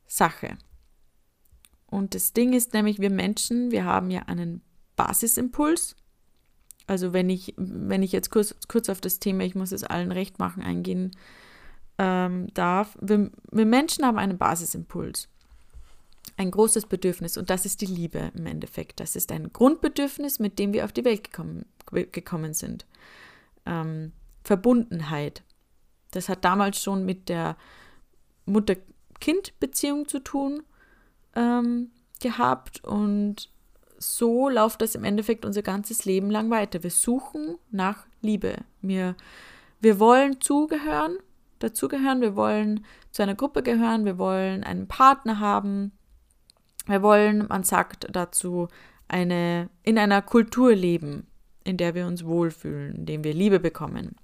Sache. 0.05 0.57
Und 1.93 2.15
das 2.15 2.33
Ding 2.33 2.53
ist 2.53 2.73
nämlich, 2.73 2.97
wir 2.97 3.11
Menschen, 3.11 3.69
wir 3.69 3.85
haben 3.85 4.09
ja 4.09 4.23
einen 4.23 4.61
Basisimpuls. 4.95 5.95
Also 6.87 7.13
wenn 7.13 7.29
ich, 7.29 7.53
wenn 7.55 8.01
ich 8.01 8.11
jetzt 8.11 8.31
kurz, 8.31 8.55
kurz 8.67 8.89
auf 8.89 8.99
das 8.99 9.19
Thema, 9.19 9.43
ich 9.43 9.53
muss 9.53 9.71
es 9.71 9.83
allen 9.83 10.11
recht 10.11 10.39
machen, 10.39 10.63
eingehen 10.63 11.11
ähm, 11.99 12.51
darf. 12.55 12.97
Wir, 12.99 13.29
wir 13.51 13.65
Menschen 13.67 14.05
haben 14.05 14.17
einen 14.17 14.39
Basisimpuls. 14.39 15.29
Ein 16.35 16.49
großes 16.49 16.87
Bedürfnis 16.87 17.37
und 17.37 17.51
das 17.51 17.63
ist 17.63 17.81
die 17.81 17.85
Liebe 17.85 18.31
im 18.33 18.47
Endeffekt. 18.47 18.99
Das 18.99 19.15
ist 19.15 19.31
ein 19.31 19.53
Grundbedürfnis, 19.53 20.39
mit 20.39 20.57
dem 20.57 20.73
wir 20.73 20.85
auf 20.85 20.93
die 20.93 21.05
Welt 21.05 21.23
gekommen, 21.23 21.67
gekommen 21.91 22.55
sind. 22.55 22.87
Ähm, 23.67 24.13
Verbundenheit. 24.43 25.43
Das 26.09 26.27
hat 26.27 26.43
damals 26.43 26.81
schon 26.81 27.05
mit 27.05 27.29
der 27.29 27.55
Mutter-Kind-Beziehung 28.45 30.07
zu 30.07 30.17
tun 30.17 30.63
ähm, 31.35 31.91
gehabt 32.21 32.83
und 32.83 33.49
so 33.97 34.49
läuft 34.49 34.81
das 34.81 34.95
im 34.95 35.03
Endeffekt 35.03 35.45
unser 35.45 35.61
ganzes 35.61 36.05
Leben 36.05 36.29
lang 36.29 36.49
weiter. 36.49 36.83
Wir 36.83 36.91
suchen 36.91 37.57
nach 37.71 38.05
Liebe. 38.21 38.57
Wir, 38.81 39.15
wir 39.79 39.99
wollen 39.99 40.41
zugehören, 40.41 41.17
dazugehören, 41.59 42.21
wir 42.21 42.35
wollen 42.35 42.85
zu 43.11 43.23
einer 43.23 43.35
Gruppe 43.35 43.63
gehören, 43.63 44.05
wir 44.05 44.17
wollen 44.17 44.63
einen 44.63 44.87
Partner 44.87 45.39
haben, 45.39 45.93
wir 46.85 47.01
wollen, 47.01 47.47
man 47.47 47.63
sagt 47.63 48.07
dazu, 48.11 48.67
eine, 49.07 49.69
in 49.83 49.97
einer 49.97 50.21
Kultur 50.21 50.75
leben, 50.75 51.27
in 51.63 51.77
der 51.77 51.95
wir 51.95 52.07
uns 52.07 52.25
wohlfühlen, 52.25 52.95
in 52.95 53.05
der 53.05 53.23
wir 53.23 53.33
Liebe 53.33 53.59
bekommen. 53.59 54.15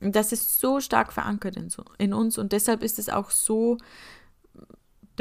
Und 0.00 0.16
das 0.16 0.32
ist 0.32 0.60
so 0.60 0.80
stark 0.80 1.12
verankert 1.12 1.56
in, 1.56 1.70
so, 1.70 1.84
in 1.98 2.12
uns 2.12 2.38
und 2.38 2.52
deshalb 2.52 2.82
ist 2.82 2.98
es 2.98 3.08
auch 3.08 3.30
so, 3.30 3.78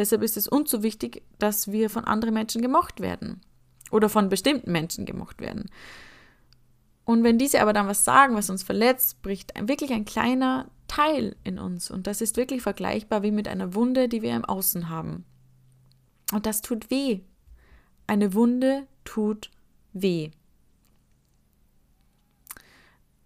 deshalb 0.01 0.23
ist 0.23 0.35
es 0.35 0.47
uns 0.47 0.71
so 0.71 0.83
wichtig, 0.83 1.23
dass 1.39 1.71
wir 1.71 1.89
von 1.89 2.05
anderen 2.05 2.33
Menschen 2.33 2.61
gemocht 2.61 2.99
werden 2.99 3.39
oder 3.91 4.09
von 4.09 4.29
bestimmten 4.29 4.71
Menschen 4.71 5.05
gemocht 5.05 5.39
werden. 5.39 5.69
Und 7.05 7.23
wenn 7.23 7.37
diese 7.37 7.61
aber 7.61 7.73
dann 7.73 7.87
was 7.87 8.03
sagen, 8.03 8.35
was 8.35 8.49
uns 8.49 8.63
verletzt, 8.63 9.21
bricht 9.21 9.53
wirklich 9.59 9.93
ein 9.93 10.05
kleiner 10.05 10.69
Teil 10.87 11.35
in 11.43 11.59
uns. 11.59 11.91
Und 11.91 12.07
das 12.07 12.21
ist 12.21 12.37
wirklich 12.37 12.61
vergleichbar 12.61 13.21
wie 13.23 13.31
mit 13.31 13.47
einer 13.47 13.73
Wunde, 13.75 14.07
die 14.09 14.21
wir 14.21 14.35
im 14.35 14.45
Außen 14.45 14.89
haben. 14.89 15.23
Und 16.33 16.45
das 16.45 16.61
tut 16.61 16.89
weh. 16.89 17.19
Eine 18.07 18.33
Wunde 18.33 18.87
tut 19.03 19.51
weh. 19.93 20.31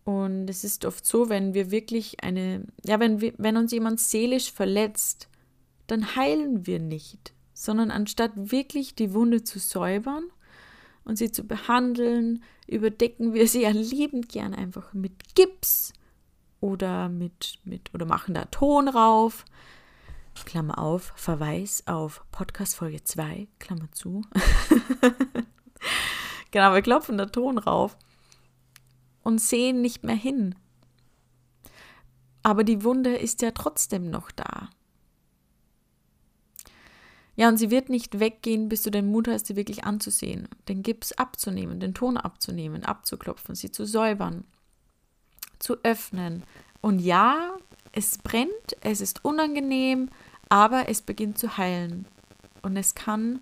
Und 0.03 0.50
es 0.50 0.63
ist 0.63 0.86
oft 0.86 1.05
so, 1.05 1.29
wenn 1.29 1.53
wir 1.53 1.72
wirklich 1.72 2.24
eine, 2.24 2.65
ja, 2.86 3.00
wenn, 3.00 3.22
wenn 3.22 3.58
uns 3.58 3.72
jemand 3.72 4.00
seelisch 4.00 4.51
verletzt, 4.51 5.29
dann 5.88 6.15
heilen 6.15 6.65
wir 6.65 6.80
nicht, 6.80 7.34
sondern 7.54 7.92
anstatt 7.92 8.32
wirklich 8.36 8.96
die 8.96 9.13
Wunde 9.13 9.44
zu 9.44 9.60
säubern 9.60 10.24
und 11.04 11.18
sie 11.18 11.32
zu 11.32 11.46
behandeln, 11.46 12.44
überdecken 12.68 13.34
wir 13.34 13.48
sie 13.48 13.62
ja 13.62 13.70
liebend 13.70 14.30
gern 14.30 14.54
einfach 14.54 14.94
mit 14.94 15.36
Gips 15.36 15.94
oder 16.60 17.10
mit, 17.10 17.60
mit, 17.63 17.94
oder 17.94 18.06
machen 18.06 18.34
da 18.34 18.46
Ton 18.46 18.88
rauf. 18.88 19.46
Klammer 20.44 20.80
auf, 20.80 21.13
Verweis 21.15 21.84
auf 21.88 22.25
Podcast 22.32 22.75
Folge 22.75 23.04
2, 23.04 23.48
Klammer 23.60 23.89
zu. 23.94 24.22
genau, 26.51 26.74
wir 26.74 26.82
klopfen 26.82 27.18
da 27.18 27.27
Ton 27.27 27.58
rauf 27.58 27.96
und 29.24 29.39
sehen 29.39 29.82
nicht 29.82 30.04
mehr 30.04 30.15
hin. 30.15 30.56
Aber 32.44 32.63
die 32.63 32.84
Wunde 32.84 33.15
ist 33.15 33.42
ja 33.42 33.51
trotzdem 33.51 34.10
noch 34.10 34.30
da. 34.32 34.70
Ja, 37.36 37.50
und 37.50 37.58
sie 37.58 37.70
wird 37.70 37.89
nicht 37.89 38.20
weggehen, 38.20 38.70
bis 38.70 38.84
du 38.84 38.89
den 38.89 39.08
Mut 39.08 39.27
hast, 39.27 39.48
sie 39.48 39.56
wirklich 39.56 39.84
anzusehen, 39.84 40.48
den 40.70 40.84
Gips 40.84 41.12
abzunehmen, 41.12 41.80
den 41.80 41.94
Ton 41.94 42.18
abzunehmen, 42.18 42.86
abzuklopfen, 42.86 43.56
sie 43.56 43.72
zu 43.72 43.86
säubern, 43.86 44.46
zu 45.60 45.77
öffnen. 45.84 46.44
Und 46.82 47.00
ja, 47.00 47.58
es 47.92 48.18
brennt, 48.20 48.77
es 48.82 49.01
ist 49.01 49.25
unangenehm, 49.25 50.10
aber 50.48 50.88
es 50.88 51.01
beginnt 51.01 51.38
zu 51.38 51.58
heilen. 51.58 52.06
Und 52.62 52.77
es 52.77 52.96
kann 52.96 53.42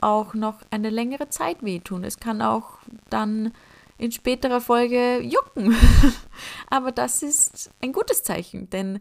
auch 0.00 0.34
noch 0.34 0.62
eine 0.70 0.90
längere 0.90 1.28
Zeit 1.28 1.62
wehtun. 1.62 2.04
Es 2.04 2.18
kann 2.18 2.42
auch 2.42 2.78
dann 3.08 3.52
in 3.98 4.12
späterer 4.12 4.60
Folge 4.60 5.20
jucken. 5.22 5.74
Aber 6.70 6.92
das 6.92 7.22
ist 7.22 7.70
ein 7.80 7.92
gutes 7.92 8.22
Zeichen, 8.22 8.68
denn 8.70 9.00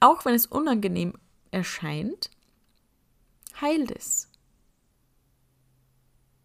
auch 0.00 0.24
wenn 0.24 0.34
es 0.34 0.46
unangenehm 0.46 1.14
erscheint, 1.50 2.30
heilt 3.60 3.90
es. 3.90 4.28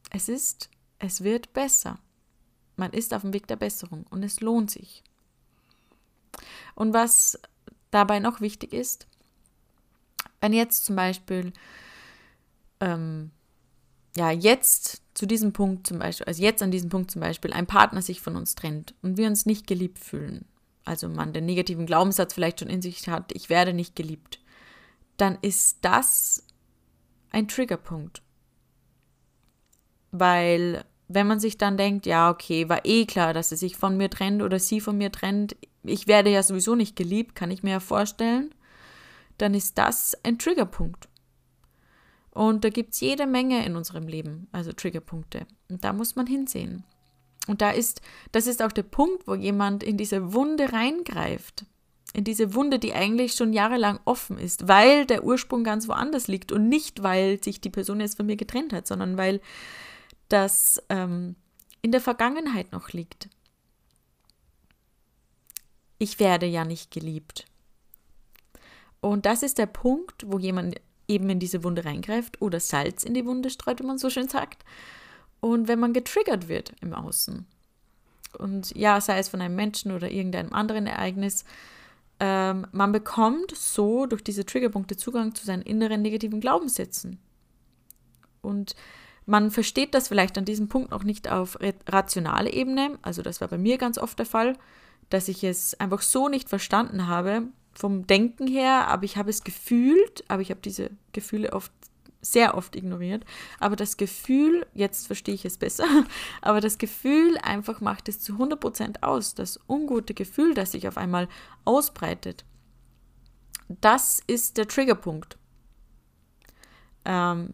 Es 0.09 0.29
ist, 0.29 0.69
es 0.97 1.23
wird 1.23 1.53
besser. 1.53 1.99
Man 2.75 2.91
ist 2.91 3.13
auf 3.13 3.21
dem 3.21 3.33
Weg 3.33 3.47
der 3.47 3.57
Besserung 3.57 4.05
und 4.09 4.23
es 4.23 4.41
lohnt 4.41 4.71
sich. 4.71 5.03
Und 6.75 6.93
was 6.93 7.39
dabei 7.91 8.19
noch 8.19 8.41
wichtig 8.41 8.73
ist, 8.73 9.07
wenn 10.41 10.53
jetzt 10.53 10.85
zum 10.85 10.95
Beispiel 10.95 11.51
ähm, 12.79 13.31
ja, 14.15 14.31
jetzt 14.31 15.01
zu 15.13 15.25
diesem 15.25 15.53
Punkt 15.53 15.87
zum 15.87 15.99
Beispiel, 15.99 16.25
also 16.25 16.41
jetzt 16.41 16.61
an 16.63 16.71
diesem 16.71 16.89
Punkt 16.89 17.11
zum 17.11 17.21
Beispiel, 17.21 17.53
ein 17.53 17.67
Partner 17.67 18.01
sich 18.01 18.21
von 18.21 18.35
uns 18.35 18.55
trennt 18.55 18.93
und 19.01 19.17
wir 19.17 19.27
uns 19.27 19.45
nicht 19.45 19.67
geliebt 19.67 19.99
fühlen, 19.99 20.45
also 20.85 21.07
man 21.09 21.33
den 21.33 21.45
negativen 21.45 21.85
Glaubenssatz 21.85 22.33
vielleicht 22.33 22.59
schon 22.59 22.69
in 22.69 22.81
sich 22.81 23.07
hat, 23.07 23.31
ich 23.33 23.49
werde 23.49 23.73
nicht 23.73 23.95
geliebt, 23.95 24.39
dann 25.17 25.37
ist 25.41 25.79
das 25.81 26.43
ein 27.31 27.47
Triggerpunkt. 27.47 28.21
Weil 30.11 30.83
wenn 31.07 31.27
man 31.27 31.39
sich 31.39 31.57
dann 31.57 31.77
denkt, 31.77 32.05
ja, 32.05 32.29
okay, 32.29 32.69
war 32.69 32.85
eh 32.85 33.05
klar, 33.05 33.33
dass 33.33 33.51
er 33.51 33.57
sich 33.57 33.75
von 33.75 33.97
mir 33.97 34.09
trennt 34.09 34.41
oder 34.41 34.59
sie 34.59 34.79
von 34.79 34.97
mir 34.97 35.11
trennt, 35.11 35.55
ich 35.83 36.07
werde 36.07 36.29
ja 36.29 36.43
sowieso 36.43 36.75
nicht 36.75 36.95
geliebt, 36.95 37.35
kann 37.35 37.51
ich 37.51 37.63
mir 37.63 37.71
ja 37.71 37.79
vorstellen, 37.79 38.53
dann 39.37 39.53
ist 39.53 39.77
das 39.77 40.17
ein 40.23 40.37
Triggerpunkt. 40.37 41.09
Und 42.31 42.63
da 42.63 42.69
gibt 42.69 42.93
es 42.93 43.01
jede 43.01 43.25
Menge 43.25 43.65
in 43.65 43.75
unserem 43.75 44.07
Leben, 44.07 44.47
also 44.51 44.71
Triggerpunkte. 44.71 45.47
Und 45.69 45.83
da 45.83 45.93
muss 45.93 46.15
man 46.15 46.27
hinsehen. 46.27 46.83
Und 47.47 47.61
da 47.61 47.71
ist, 47.71 48.01
das 48.31 48.45
ist 48.45 48.61
auch 48.61 48.71
der 48.71 48.83
Punkt, 48.83 49.27
wo 49.27 49.33
jemand 49.33 49.83
in 49.83 49.97
diese 49.97 50.33
Wunde 50.33 50.71
reingreift. 50.71 51.65
In 52.13 52.23
diese 52.23 52.55
Wunde, 52.55 52.79
die 52.79 52.93
eigentlich 52.93 53.33
schon 53.33 53.53
jahrelang 53.53 53.99
offen 54.05 54.37
ist, 54.37 54.67
weil 54.67 55.05
der 55.05 55.23
Ursprung 55.23 55.63
ganz 55.63 55.87
woanders 55.87 56.27
liegt 56.27 56.51
und 56.51 56.67
nicht, 56.67 57.03
weil 57.03 57.41
sich 57.43 57.61
die 57.61 57.69
Person 57.69 57.99
jetzt 57.99 58.17
von 58.17 58.25
mir 58.25 58.35
getrennt 58.35 58.73
hat, 58.73 58.87
sondern 58.87 59.17
weil 59.17 59.41
das 60.27 60.81
ähm, 60.89 61.35
in 61.81 61.91
der 61.91 62.01
Vergangenheit 62.01 62.71
noch 62.71 62.89
liegt. 62.89 63.29
Ich 65.99 66.19
werde 66.19 66.45
ja 66.45 66.65
nicht 66.65 66.91
geliebt. 66.91 67.45
Und 69.01 69.25
das 69.25 69.43
ist 69.43 69.57
der 69.57 69.65
Punkt, 69.65 70.23
wo 70.27 70.39
jemand 70.39 70.79
eben 71.07 71.29
in 71.29 71.39
diese 71.39 71.63
Wunde 71.63 71.85
reingreift 71.85 72.41
oder 72.41 72.59
Salz 72.59 73.03
in 73.03 73.13
die 73.13 73.25
Wunde 73.25 73.49
streut, 73.49 73.79
wie 73.79 73.85
man 73.85 73.97
so 73.97 74.09
schön 74.09 74.27
sagt. 74.27 74.63
Und 75.41 75.67
wenn 75.67 75.79
man 75.79 75.93
getriggert 75.93 76.47
wird 76.47 76.73
im 76.81 76.93
Außen. 76.93 77.45
Und 78.37 78.75
ja, 78.75 79.01
sei 79.01 79.19
es 79.19 79.29
von 79.29 79.41
einem 79.41 79.55
Menschen 79.55 79.91
oder 79.91 80.11
irgendeinem 80.11 80.53
anderen 80.53 80.85
Ereignis, 80.85 81.45
ähm, 82.19 82.67
man 82.71 82.91
bekommt 82.91 83.55
so 83.55 84.05
durch 84.05 84.23
diese 84.23 84.45
Triggerpunkte 84.45 84.97
Zugang 84.97 85.35
zu 85.35 85.45
seinen 85.45 85.61
inneren 85.61 86.01
negativen 86.01 86.41
Glaubenssätzen. 86.41 87.19
Und 88.41 88.75
man 89.25 89.51
versteht 89.51 89.93
das 89.93 90.07
vielleicht 90.07 90.37
an 90.37 90.45
diesem 90.45 90.69
Punkt 90.69 90.91
noch 90.91 91.03
nicht 91.03 91.29
auf 91.29 91.57
rationale 91.87 92.51
Ebene. 92.51 92.97
Also 93.01 93.21
das 93.21 93.41
war 93.41 93.47
bei 93.47 93.57
mir 93.57 93.77
ganz 93.77 93.97
oft 93.97 94.17
der 94.17 94.25
Fall, 94.25 94.57
dass 95.09 95.27
ich 95.27 95.43
es 95.43 95.79
einfach 95.79 96.01
so 96.01 96.29
nicht 96.29 96.49
verstanden 96.49 97.07
habe, 97.07 97.43
vom 97.73 98.07
Denken 98.07 98.47
her, 98.47 98.87
aber 98.87 99.03
ich 99.03 99.17
habe 99.17 99.29
es 99.29 99.43
gefühlt, 99.43 100.23
aber 100.27 100.41
ich 100.41 100.49
habe 100.49 100.61
diese 100.61 100.91
Gefühle 101.13 101.53
oft 101.53 101.71
sehr 102.21 102.55
oft 102.55 102.75
ignoriert. 102.75 103.25
Aber 103.59 103.75
das 103.75 103.97
Gefühl, 103.97 104.65
jetzt 104.73 105.07
verstehe 105.07 105.35
ich 105.35 105.45
es 105.45 105.57
besser, 105.57 105.87
aber 106.41 106.61
das 106.61 106.77
Gefühl 106.77 107.37
einfach 107.39 107.81
macht 107.81 108.09
es 108.09 108.19
zu 108.19 108.33
100% 108.33 109.03
aus. 109.03 109.35
Das 109.35 109.59
ungute 109.67 110.13
Gefühl, 110.13 110.53
das 110.53 110.71
sich 110.71 110.87
auf 110.87 110.97
einmal 110.97 111.27
ausbreitet. 111.65 112.45
Das 113.67 114.21
ist 114.27 114.57
der 114.57 114.67
Triggerpunkt. 114.67 115.37
Ähm, 117.05 117.53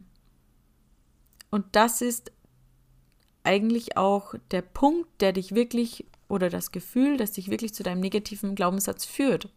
und 1.51 1.65
das 1.73 2.01
ist 2.01 2.31
eigentlich 3.43 3.97
auch 3.97 4.35
der 4.51 4.61
Punkt, 4.61 5.21
der 5.21 5.33
dich 5.33 5.53
wirklich 5.53 6.05
oder 6.27 6.49
das 6.49 6.71
Gefühl, 6.71 7.17
das 7.17 7.33
dich 7.33 7.49
wirklich 7.51 7.73
zu 7.73 7.83
deinem 7.83 7.99
negativen 7.99 8.55
Glaubenssatz 8.55 9.05
führt 9.05 9.49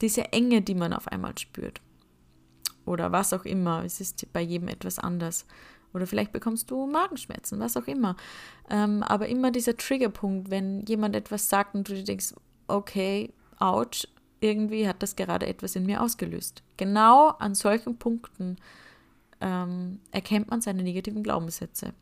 diese 0.00 0.32
Enge, 0.32 0.62
die 0.62 0.74
man 0.74 0.92
auf 0.92 1.08
einmal 1.08 1.36
spürt. 1.38 1.80
Oder 2.84 3.12
was 3.12 3.32
auch 3.32 3.44
immer. 3.44 3.84
Es 3.84 4.00
ist 4.00 4.32
bei 4.32 4.40
jedem 4.40 4.68
etwas 4.68 4.98
anders. 4.98 5.46
Oder 5.92 6.06
vielleicht 6.06 6.32
bekommst 6.32 6.70
du 6.70 6.86
Magenschmerzen, 6.86 7.60
was 7.60 7.76
auch 7.76 7.86
immer. 7.86 8.16
Ähm, 8.68 9.02
aber 9.02 9.28
immer 9.28 9.50
dieser 9.50 9.76
Triggerpunkt, 9.76 10.50
wenn 10.50 10.84
jemand 10.86 11.14
etwas 11.14 11.48
sagt 11.48 11.74
und 11.74 11.88
du 11.88 11.94
dir 11.94 12.04
denkst, 12.04 12.34
okay, 12.66 13.32
ouch, 13.60 14.08
irgendwie 14.40 14.88
hat 14.88 15.02
das 15.02 15.16
gerade 15.16 15.46
etwas 15.46 15.76
in 15.76 15.86
mir 15.86 16.02
ausgelöst. 16.02 16.62
Genau 16.76 17.28
an 17.28 17.54
solchen 17.54 17.96
Punkten 17.96 18.56
ähm, 19.40 20.00
erkennt 20.10 20.50
man 20.50 20.60
seine 20.60 20.82
negativen 20.82 21.22
Glaubenssätze. 21.22 21.94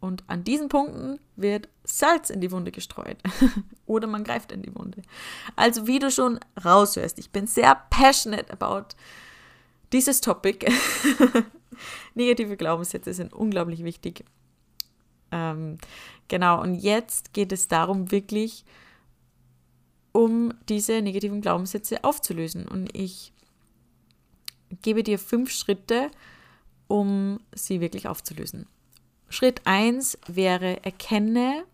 Und 0.00 0.24
an 0.28 0.44
diesen 0.44 0.68
Punkten 0.68 1.18
wird 1.36 1.68
Salz 1.84 2.30
in 2.30 2.40
die 2.40 2.52
Wunde 2.52 2.70
gestreut. 2.70 3.18
Oder 3.86 4.06
man 4.06 4.24
greift 4.24 4.52
in 4.52 4.62
die 4.62 4.74
Wunde. 4.74 5.02
Also 5.54 5.86
wie 5.86 5.98
du 5.98 6.10
schon 6.10 6.38
raushörst, 6.64 7.18
ich 7.18 7.30
bin 7.30 7.46
sehr 7.46 7.80
passionate 7.90 8.52
about 8.52 8.94
dieses 9.92 10.20
Topic. 10.20 10.66
Negative 12.14 12.56
Glaubenssätze 12.56 13.12
sind 13.12 13.32
unglaublich 13.32 13.84
wichtig. 13.84 14.24
Ähm, 15.30 15.78
genau, 16.28 16.62
und 16.62 16.74
jetzt 16.74 17.32
geht 17.32 17.52
es 17.52 17.68
darum, 17.68 18.10
wirklich 18.10 18.64
um 20.12 20.54
diese 20.68 21.02
negativen 21.02 21.42
Glaubenssätze 21.42 22.02
aufzulösen. 22.02 22.66
Und 22.66 22.96
ich 22.96 23.32
gebe 24.82 25.02
dir 25.02 25.18
fünf 25.18 25.50
Schritte, 25.50 26.10
um 26.88 27.40
sie 27.54 27.80
wirklich 27.80 28.08
aufzulösen. 28.08 28.66
Schritt 29.28 29.62
1 29.64 30.18
wäre, 30.26 30.84
erkenne 30.84 31.64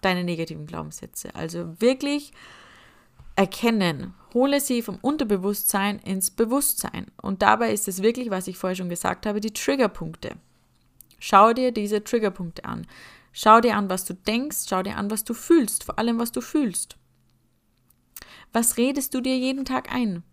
deine 0.00 0.24
negativen 0.24 0.66
Glaubenssätze. 0.66 1.34
Also 1.34 1.80
wirklich 1.80 2.32
erkennen. 3.38 4.14
Hole 4.34 4.60
sie 4.60 4.82
vom 4.82 4.98
Unterbewusstsein 5.00 6.00
ins 6.00 6.32
Bewusstsein. 6.32 7.06
Und 7.22 7.40
dabei 7.40 7.72
ist 7.72 7.86
es 7.86 8.02
wirklich, 8.02 8.30
was 8.30 8.48
ich 8.48 8.58
vorher 8.58 8.74
schon 8.74 8.88
gesagt 8.88 9.26
habe, 9.26 9.40
die 9.40 9.52
Triggerpunkte. 9.52 10.34
Schau 11.20 11.52
dir 11.52 11.70
diese 11.70 12.02
Triggerpunkte 12.02 12.64
an. 12.64 12.84
Schau 13.32 13.60
dir 13.60 13.76
an, 13.76 13.88
was 13.88 14.04
du 14.04 14.14
denkst, 14.14 14.66
schau 14.68 14.82
dir 14.82 14.96
an, 14.96 15.08
was 15.12 15.22
du 15.22 15.34
fühlst, 15.34 15.84
vor 15.84 16.00
allem 16.00 16.18
was 16.18 16.32
du 16.32 16.40
fühlst. 16.40 16.96
Was 18.52 18.76
redest 18.76 19.14
du 19.14 19.20
dir 19.20 19.38
jeden 19.38 19.64
Tag 19.64 19.94
ein? 19.94 20.24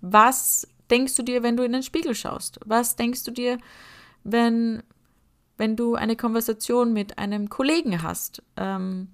Was 0.00 0.68
denkst 0.88 1.16
du 1.16 1.24
dir, 1.24 1.42
wenn 1.42 1.56
du 1.56 1.64
in 1.64 1.72
den 1.72 1.82
Spiegel 1.82 2.14
schaust? 2.14 2.60
Was 2.64 2.94
denkst 2.94 3.24
du 3.24 3.32
dir, 3.32 3.58
wenn, 4.22 4.84
wenn 5.56 5.74
du 5.74 5.96
eine 5.96 6.14
Konversation 6.14 6.92
mit 6.92 7.18
einem 7.18 7.48
Kollegen 7.48 8.02
hast? 8.04 8.42
Ähm, 8.56 9.08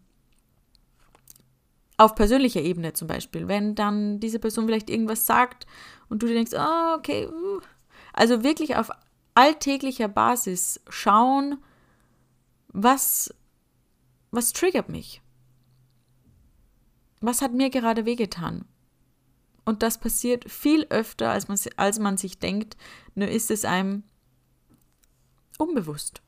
auf 1.99 2.15
persönlicher 2.15 2.63
Ebene 2.63 2.95
zum 2.95 3.09
Beispiel, 3.09 3.49
wenn 3.49 3.75
dann 3.75 4.21
diese 4.21 4.39
Person 4.39 4.67
vielleicht 4.67 4.89
irgendwas 4.89 5.27
sagt 5.27 5.67
und 6.09 6.23
du 6.23 6.27
dir 6.27 6.35
denkst, 6.35 6.53
oh, 6.55 6.95
okay, 6.97 7.27
uh. 7.27 7.61
also 8.13 8.43
wirklich 8.43 8.77
auf 8.77 8.91
alltäglicher 9.35 10.09
Basis 10.09 10.81
schauen, 10.89 11.59
was, 12.69 13.35
was 14.31 14.53
triggert 14.53 14.89
mich? 14.89 15.21
Was 17.21 17.43
hat 17.43 17.53
mir 17.53 17.69
gerade 17.69 18.05
wehgetan? 18.05 18.65
Und 19.65 19.83
das 19.83 19.99
passiert 19.99 20.51
viel 20.51 20.87
öfter, 20.91 21.31
als 21.31 21.49
man, 21.49 21.59
als 21.77 21.99
man 21.99 22.17
sich 22.17 22.39
denkt, 22.39 22.77
nur 23.15 23.29
ist 23.29 23.51
es 23.51 23.65
einem 23.65 24.05
unbewusst. 25.59 26.23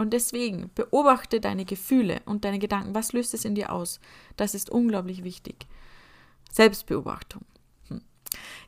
Und 0.00 0.14
deswegen 0.14 0.70
beobachte 0.74 1.40
deine 1.40 1.66
Gefühle 1.66 2.22
und 2.24 2.46
deine 2.46 2.58
Gedanken. 2.58 2.94
Was 2.94 3.12
löst 3.12 3.34
es 3.34 3.44
in 3.44 3.54
dir 3.54 3.70
aus? 3.70 4.00
Das 4.38 4.54
ist 4.54 4.70
unglaublich 4.70 5.24
wichtig. 5.24 5.66
Selbstbeobachtung. 6.50 7.44
Hm. 7.88 8.00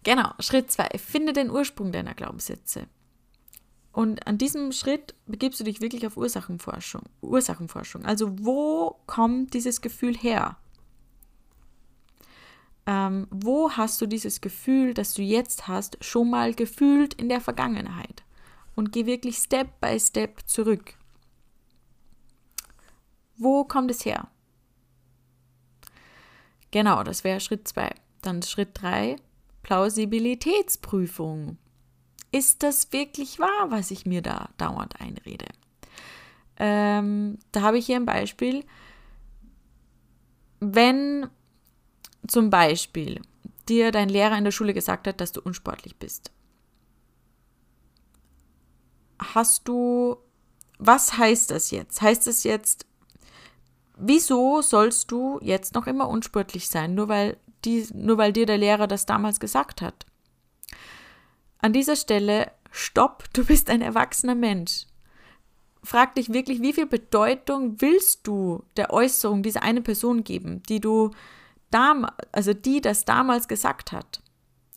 Genau, 0.02 0.32
Schritt 0.40 0.70
2. 0.70 0.98
Finde 0.98 1.32
den 1.32 1.50
Ursprung 1.50 1.90
deiner 1.90 2.12
Glaubenssätze. 2.12 2.86
Und 3.92 4.26
an 4.26 4.36
diesem 4.36 4.72
Schritt 4.72 5.14
begibst 5.24 5.58
du 5.58 5.64
dich 5.64 5.80
wirklich 5.80 6.06
auf 6.06 6.18
Ursachenforschung. 6.18 7.04
Ursachenforschung. 7.22 8.04
Also 8.04 8.30
wo 8.38 8.98
kommt 9.06 9.54
dieses 9.54 9.80
Gefühl 9.80 10.14
her? 10.14 10.58
ähm, 12.86 13.26
wo 13.30 13.70
hast 13.70 14.02
du 14.02 14.06
dieses 14.06 14.42
Gefühl, 14.42 14.92
das 14.92 15.14
du 15.14 15.22
jetzt 15.22 15.66
hast, 15.66 15.96
schon 16.04 16.28
mal 16.28 16.52
gefühlt 16.52 17.14
in 17.14 17.30
der 17.30 17.40
Vergangenheit? 17.40 18.22
Und 18.74 18.92
geh 18.92 19.06
wirklich 19.06 19.36
Step 19.38 19.80
by 19.80 19.98
Step 19.98 20.40
zurück. 20.46 20.94
Wo 23.36 23.64
kommt 23.64 23.90
es 23.90 24.04
her? 24.04 24.28
Genau, 26.70 27.02
das 27.02 27.24
wäre 27.24 27.40
Schritt 27.40 27.68
2. 27.68 27.94
Dann 28.22 28.42
Schritt 28.42 28.70
3, 28.80 29.16
Plausibilitätsprüfung. 29.62 31.58
Ist 32.30 32.62
das 32.62 32.92
wirklich 32.92 33.38
wahr, 33.38 33.70
was 33.70 33.90
ich 33.90 34.06
mir 34.06 34.22
da 34.22 34.48
dauernd 34.56 35.00
einrede? 35.00 35.46
Ähm, 36.56 37.38
da 37.52 37.62
habe 37.62 37.78
ich 37.78 37.86
hier 37.86 37.96
ein 37.96 38.06
Beispiel. 38.06 38.64
Wenn 40.60 41.28
zum 42.26 42.50
Beispiel 42.50 43.20
dir 43.68 43.92
dein 43.92 44.08
Lehrer 44.08 44.38
in 44.38 44.44
der 44.44 44.50
Schule 44.50 44.74
gesagt 44.74 45.06
hat, 45.06 45.20
dass 45.20 45.32
du 45.32 45.40
unsportlich 45.40 45.96
bist. 45.96 46.30
Hast 49.20 49.68
du, 49.68 50.16
was 50.78 51.18
heißt 51.18 51.50
das 51.50 51.70
jetzt? 51.70 52.00
Heißt 52.02 52.26
das 52.26 52.44
jetzt, 52.44 52.86
wieso 54.02 54.62
sollst 54.62 55.10
du 55.10 55.38
jetzt 55.42 55.74
noch 55.74 55.86
immer 55.86 56.08
unsportlich 56.08 56.68
sein, 56.68 56.94
nur 56.94 57.08
weil, 57.08 57.36
die, 57.64 57.86
nur 57.94 58.18
weil 58.18 58.32
dir 58.32 58.46
der 58.46 58.58
Lehrer 58.58 58.86
das 58.86 59.06
damals 59.06 59.40
gesagt 59.40 59.80
hat? 59.80 60.06
An 61.58 61.72
dieser 61.72 61.96
Stelle, 61.96 62.50
stopp, 62.70 63.24
du 63.32 63.44
bist 63.44 63.70
ein 63.70 63.80
erwachsener 63.80 64.34
Mensch. 64.34 64.86
Frag 65.84 66.14
dich 66.14 66.32
wirklich, 66.32 66.60
wie 66.60 66.72
viel 66.72 66.86
Bedeutung 66.86 67.80
willst 67.80 68.26
du 68.26 68.64
der 68.76 68.92
Äußerung 68.92 69.42
dieser 69.42 69.62
eine 69.62 69.80
Person 69.80 70.24
geben, 70.24 70.62
die 70.68 70.80
du 70.80 71.10
dam 71.70 72.06
also 72.32 72.52
die 72.52 72.80
das 72.80 73.04
damals 73.04 73.48
gesagt 73.48 73.92
hat 73.92 74.22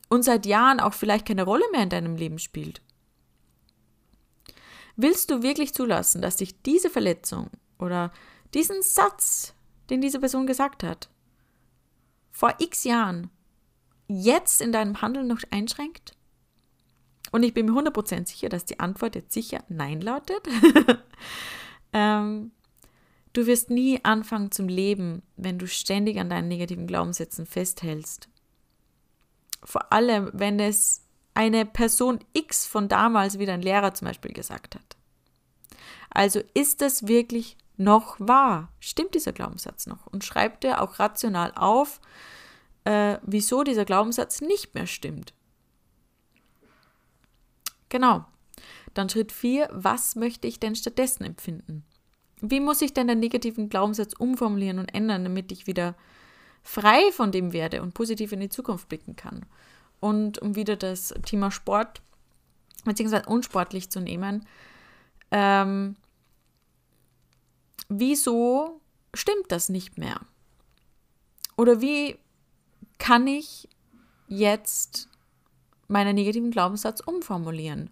und 0.09 0.23
seit 0.23 0.45
Jahren 0.45 0.79
auch 0.79 0.93
vielleicht 0.93 1.27
keine 1.27 1.43
Rolle 1.43 1.65
mehr 1.71 1.83
in 1.83 1.89
deinem 1.89 2.15
Leben 2.15 2.39
spielt. 2.39 2.81
Willst 4.95 5.29
du 5.29 5.43
wirklich 5.43 5.73
zulassen, 5.73 6.21
dass 6.21 6.37
dich 6.37 6.61
diese 6.61 6.89
Verletzung 6.89 7.49
oder 7.79 8.11
diesen 8.53 8.81
Satz, 8.81 9.53
den 9.89 10.01
diese 10.01 10.19
Person 10.19 10.47
gesagt 10.47 10.83
hat, 10.83 11.09
vor 12.31 12.53
x 12.59 12.83
Jahren 12.83 13.29
jetzt 14.07 14.61
in 14.61 14.71
deinem 14.71 15.01
Handeln 15.01 15.27
noch 15.27 15.39
einschränkt? 15.51 16.15
Und 17.31 17.43
ich 17.43 17.53
bin 17.53 17.65
mir 17.65 17.73
100% 17.73 18.27
sicher, 18.27 18.49
dass 18.49 18.65
die 18.65 18.79
Antwort 18.79 19.15
jetzt 19.15 19.33
sicher 19.33 19.63
Nein 19.67 19.99
lautet. 19.99 20.47
ähm, 21.93 22.51
Du 23.35 23.47
wirst 23.47 23.69
nie 23.69 23.99
anfangen 24.01 24.49
zum 24.51 24.69
Leben, 24.69 25.21
wenn 25.35 25.59
du 25.59 25.67
ständig 25.67 26.21
an 26.21 26.29
deinen 26.29 26.47
negativen 26.47 26.87
Glaubenssätzen 26.87 27.45
festhältst. 27.45 28.29
Vor 29.61 29.91
allem, 29.91 30.29
wenn 30.31 30.57
es 30.61 31.03
eine 31.33 31.65
Person 31.65 32.19
X 32.31 32.65
von 32.65 32.87
damals, 32.87 33.37
wie 33.37 33.45
dein 33.45 33.61
Lehrer 33.61 33.93
zum 33.93 34.07
Beispiel 34.07 34.31
gesagt 34.31 34.75
hat. 34.75 34.95
Also 36.09 36.39
ist 36.53 36.79
das 36.79 37.09
wirklich 37.09 37.57
noch 37.77 38.15
wahr? 38.19 38.71
Stimmt 38.79 39.15
dieser 39.15 39.33
Glaubenssatz 39.33 39.87
noch? 39.87 40.07
Und 40.07 40.23
schreib 40.23 40.61
dir 40.61 40.81
auch 40.81 40.99
rational 40.99 41.51
auf, 41.55 41.99
äh, 42.85 43.17
wieso 43.23 43.63
dieser 43.63 43.85
Glaubenssatz 43.85 44.41
nicht 44.41 44.75
mehr 44.75 44.87
stimmt. 44.87 45.33
Genau. 47.89 48.25
Dann 48.93 49.09
Schritt 49.09 49.31
4, 49.31 49.69
was 49.71 50.15
möchte 50.15 50.47
ich 50.47 50.59
denn 50.59 50.75
stattdessen 50.75 51.25
empfinden? 51.25 51.83
Wie 52.41 52.59
muss 52.59 52.81
ich 52.81 52.93
denn 52.93 53.07
den 53.07 53.19
negativen 53.19 53.69
Glaubenssatz 53.69 54.13
umformulieren 54.13 54.79
und 54.79 54.93
ändern, 54.93 55.23
damit 55.23 55.51
ich 55.51 55.67
wieder 55.67 55.95
frei 56.63 57.11
von 57.11 57.31
dem 57.31 57.53
werde 57.53 57.81
und 57.81 57.93
positiv 57.93 58.31
in 58.31 58.39
die 58.39 58.49
Zukunft 58.49 58.87
blicken 58.87 59.15
kann? 59.15 59.45
Und 59.99 60.39
um 60.39 60.55
wieder 60.55 60.75
das 60.75 61.13
Thema 61.25 61.51
Sport 61.51 62.01
beziehungsweise 62.85 63.25
unsportlich 63.27 63.89
zu 63.89 63.99
nehmen, 63.99 64.45
ähm, 65.31 65.95
wieso 67.89 68.81
stimmt 69.13 69.49
das 69.49 69.69
nicht 69.69 69.97
mehr? 69.97 70.19
Oder 71.57 71.81
wie 71.81 72.17
kann 72.97 73.27
ich 73.27 73.69
jetzt 74.27 75.09
meinen 75.87 76.15
negativen 76.15 76.51
Glaubenssatz 76.51 76.99
umformulieren? 76.99 77.89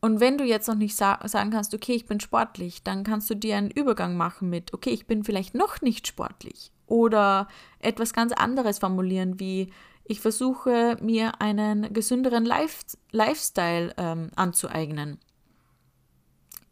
Und 0.00 0.20
wenn 0.20 0.38
du 0.38 0.44
jetzt 0.44 0.66
noch 0.66 0.76
nicht 0.76 0.96
sa 0.96 1.20
sagen 1.28 1.50
kannst, 1.50 1.74
okay, 1.74 1.92
ich 1.92 2.06
bin 2.06 2.20
sportlich, 2.20 2.82
dann 2.82 3.04
kannst 3.04 3.28
du 3.28 3.34
dir 3.34 3.56
einen 3.56 3.70
Übergang 3.70 4.16
machen 4.16 4.48
mit, 4.48 4.72
okay, 4.72 4.90
ich 4.90 5.06
bin 5.06 5.24
vielleicht 5.24 5.54
noch 5.54 5.82
nicht 5.82 6.06
sportlich. 6.06 6.72
Oder 6.86 7.48
etwas 7.80 8.14
ganz 8.14 8.32
anderes 8.32 8.78
formulieren, 8.78 9.38
wie 9.38 9.72
ich 10.04 10.20
versuche 10.20 10.96
mir 11.00 11.40
einen 11.40 11.92
gesünderen 11.92 12.44
Life 12.44 12.84
Lifestyle 13.12 13.94
ähm, 13.96 14.30
anzueignen. 14.34 15.18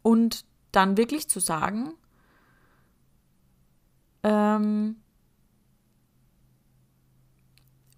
Und 0.01 0.43
dann 0.71 0.97
wirklich 0.97 1.29
zu 1.29 1.39
sagen, 1.39 1.93
ähm, 4.23 4.97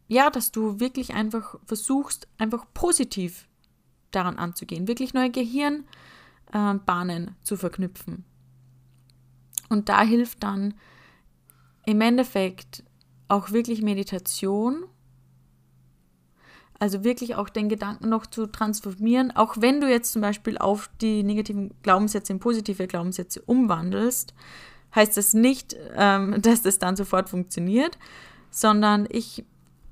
ja, 0.07 0.29
dass 0.29 0.51
du 0.51 0.79
wirklich 0.79 1.13
einfach 1.13 1.55
versuchst, 1.65 2.27
einfach 2.37 2.65
positiv 2.73 3.47
daran 4.11 4.37
anzugehen, 4.37 4.87
wirklich 4.87 5.13
neue 5.13 5.31
Gehirnbahnen 5.31 7.27
äh, 7.29 7.31
zu 7.43 7.55
verknüpfen. 7.55 8.25
Und 9.69 9.87
da 9.87 10.01
hilft 10.03 10.43
dann 10.43 10.73
im 11.85 12.01
Endeffekt 12.01 12.83
auch 13.29 13.51
wirklich 13.51 13.81
Meditation, 13.81 14.83
also 16.77 17.05
wirklich 17.05 17.35
auch 17.35 17.47
den 17.47 17.69
Gedanken 17.69 18.09
noch 18.09 18.25
zu 18.25 18.47
transformieren, 18.47 19.31
auch 19.31 19.55
wenn 19.59 19.79
du 19.79 19.89
jetzt 19.89 20.11
zum 20.11 20.21
Beispiel 20.21 20.57
auf 20.57 20.89
die 20.99 21.23
negativen 21.23 21.73
Glaubenssätze 21.83 22.33
in 22.33 22.39
positive 22.39 22.85
Glaubenssätze 22.87 23.41
umwandelst, 23.43 24.33
heißt 24.95 25.17
das 25.17 25.33
nicht, 25.33 25.75
ähm, 25.95 26.35
dass 26.41 26.61
das 26.61 26.79
dann 26.79 26.95
sofort 26.95 27.29
funktioniert, 27.29 27.97
sondern 28.49 29.07
ich 29.09 29.45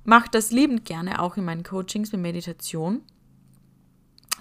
mache 0.04 0.30
das 0.32 0.52
liebend 0.52 0.86
gerne 0.86 1.22
auch 1.22 1.38
in 1.38 1.46
meinen 1.46 1.64
Coachings 1.64 2.12
mit 2.12 2.22
Meditation. 2.22 3.02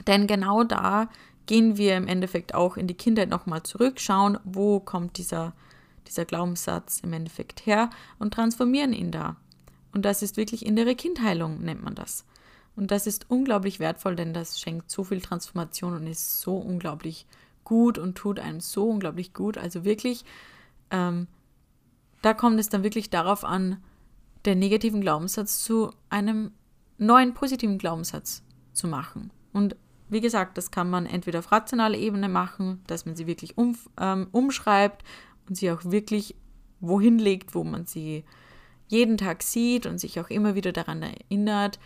Denn 0.07 0.27
genau 0.27 0.65
da 0.65 1.09
gehen 1.47 1.77
wir 1.77 1.97
im 1.97 2.07
Endeffekt 2.07 2.55
auch 2.55 2.77
in 2.77 2.87
die 2.87 2.95
Kindheit 2.95 3.29
nochmal 3.29 3.63
zurück, 3.63 4.01
schauen, 4.01 4.39
wo 4.45 4.81
kommt 4.81 5.19
dieser, 5.19 5.55
dieser 6.07 6.25
Glaubenssatz 6.25 7.01
im 7.01 7.13
Endeffekt 7.13 7.67
her 7.67 7.91
und 8.19 8.35
transformieren 8.35 8.93
ihn 8.93 9.11
da. 9.11 9.37
Und 9.93 10.05
das 10.05 10.23
ist 10.23 10.37
wirklich 10.37 10.65
innere 10.65 10.95
Kindheilung, 10.95 11.61
nennt 11.63 11.83
man 11.83 11.95
das. 11.95 12.25
Und 12.77 12.91
das 12.91 13.07
ist 13.07 13.27
unglaublich 13.29 13.81
wertvoll, 13.81 14.15
denn 14.15 14.33
das 14.33 14.61
schenkt 14.61 14.91
so 14.91 15.03
viel 15.03 15.21
Transformation 15.21 15.95
und 15.95 16.07
ist 16.07 16.41
so 16.41 16.57
unglaublich 16.57 17.27
gut 17.69 17.99
und 17.99 18.17
tut 18.17 18.41
einem 18.41 18.61
so 18.61 18.89
unglaublich 18.89 19.35
gut. 19.35 19.59
Also 19.59 19.85
wirklich, 19.85 20.25
ähm, 20.91 21.29
da 22.23 22.33
kommt 22.33 22.59
es 22.59 22.71
dann 22.71 22.83
wirklich 22.83 23.11
darauf 23.11 23.45
an, 23.45 23.77
den 24.47 24.59
negativen 24.59 25.03
Glaubenssatz 25.03 25.63
zu 25.63 25.91
einem 26.09 26.53
neuen 26.97 27.35
positiven 27.35 27.77
Glaubenssatz 27.77 28.43
zu 28.73 28.89
machen. 28.89 29.31
Und 29.53 29.77
wie 30.09 30.23
gesagt, 30.23 30.57
das 30.57 30.71
kann 30.71 30.89
man 30.89 31.05
entweder 31.05 31.41
auf 31.41 31.53
rationaler 31.53 31.99
Ebene 31.99 32.31
machen, 32.31 32.81
dass 32.87 33.05
man 33.05 33.15
sie 33.15 33.27
wirklich 33.27 33.59
um, 33.59 33.77
ähm, 34.01 34.29
umschreibt 34.33 35.05
und 35.47 35.57
sie 35.57 35.71
auch 35.71 35.85
wirklich 35.85 36.35
wohin 36.81 37.19
legt, 37.19 37.55
wo 37.55 37.65
man 37.65 37.85
sie 37.85 38.25
jeden 38.87 39.19
Tag 39.19 39.43
sieht 39.43 39.85
und 39.85 39.99
sich 39.99 40.19
auch 40.19 40.31
immer 40.31 40.55
wieder 40.55 40.73
daran 40.73 41.03
erinnert 41.03 41.79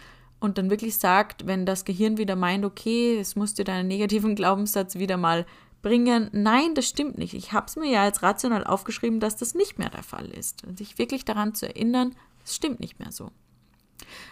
und 0.42 0.58
dann 0.58 0.70
wirklich 0.70 0.98
sagt, 0.98 1.46
wenn 1.46 1.66
das 1.66 1.84
Gehirn 1.84 2.18
wieder 2.18 2.34
meint, 2.34 2.64
okay, 2.64 3.16
es 3.16 3.36
musst 3.36 3.60
du 3.60 3.64
deinen 3.64 3.86
negativen 3.86 4.34
Glaubenssatz 4.36 4.96
wieder 4.96 5.16
mal 5.16 5.46
bringen. 5.82 6.30
Nein, 6.32 6.74
das 6.74 6.88
stimmt 6.88 7.18
nicht. 7.18 7.34
Ich 7.34 7.52
habe 7.52 7.66
es 7.66 7.76
mir 7.76 7.90
ja 7.90 8.02
als 8.02 8.22
rational 8.22 8.64
aufgeschrieben, 8.64 9.20
dass 9.20 9.36
das 9.36 9.54
nicht 9.54 9.78
mehr 9.78 9.90
der 9.90 10.02
Fall 10.02 10.26
ist. 10.26 10.64
Und 10.64 10.78
sich 10.78 10.98
wirklich 10.98 11.24
daran 11.24 11.54
zu 11.54 11.66
erinnern, 11.66 12.14
es 12.44 12.56
stimmt 12.56 12.80
nicht 12.80 12.98
mehr 12.98 13.12
so. 13.12 13.30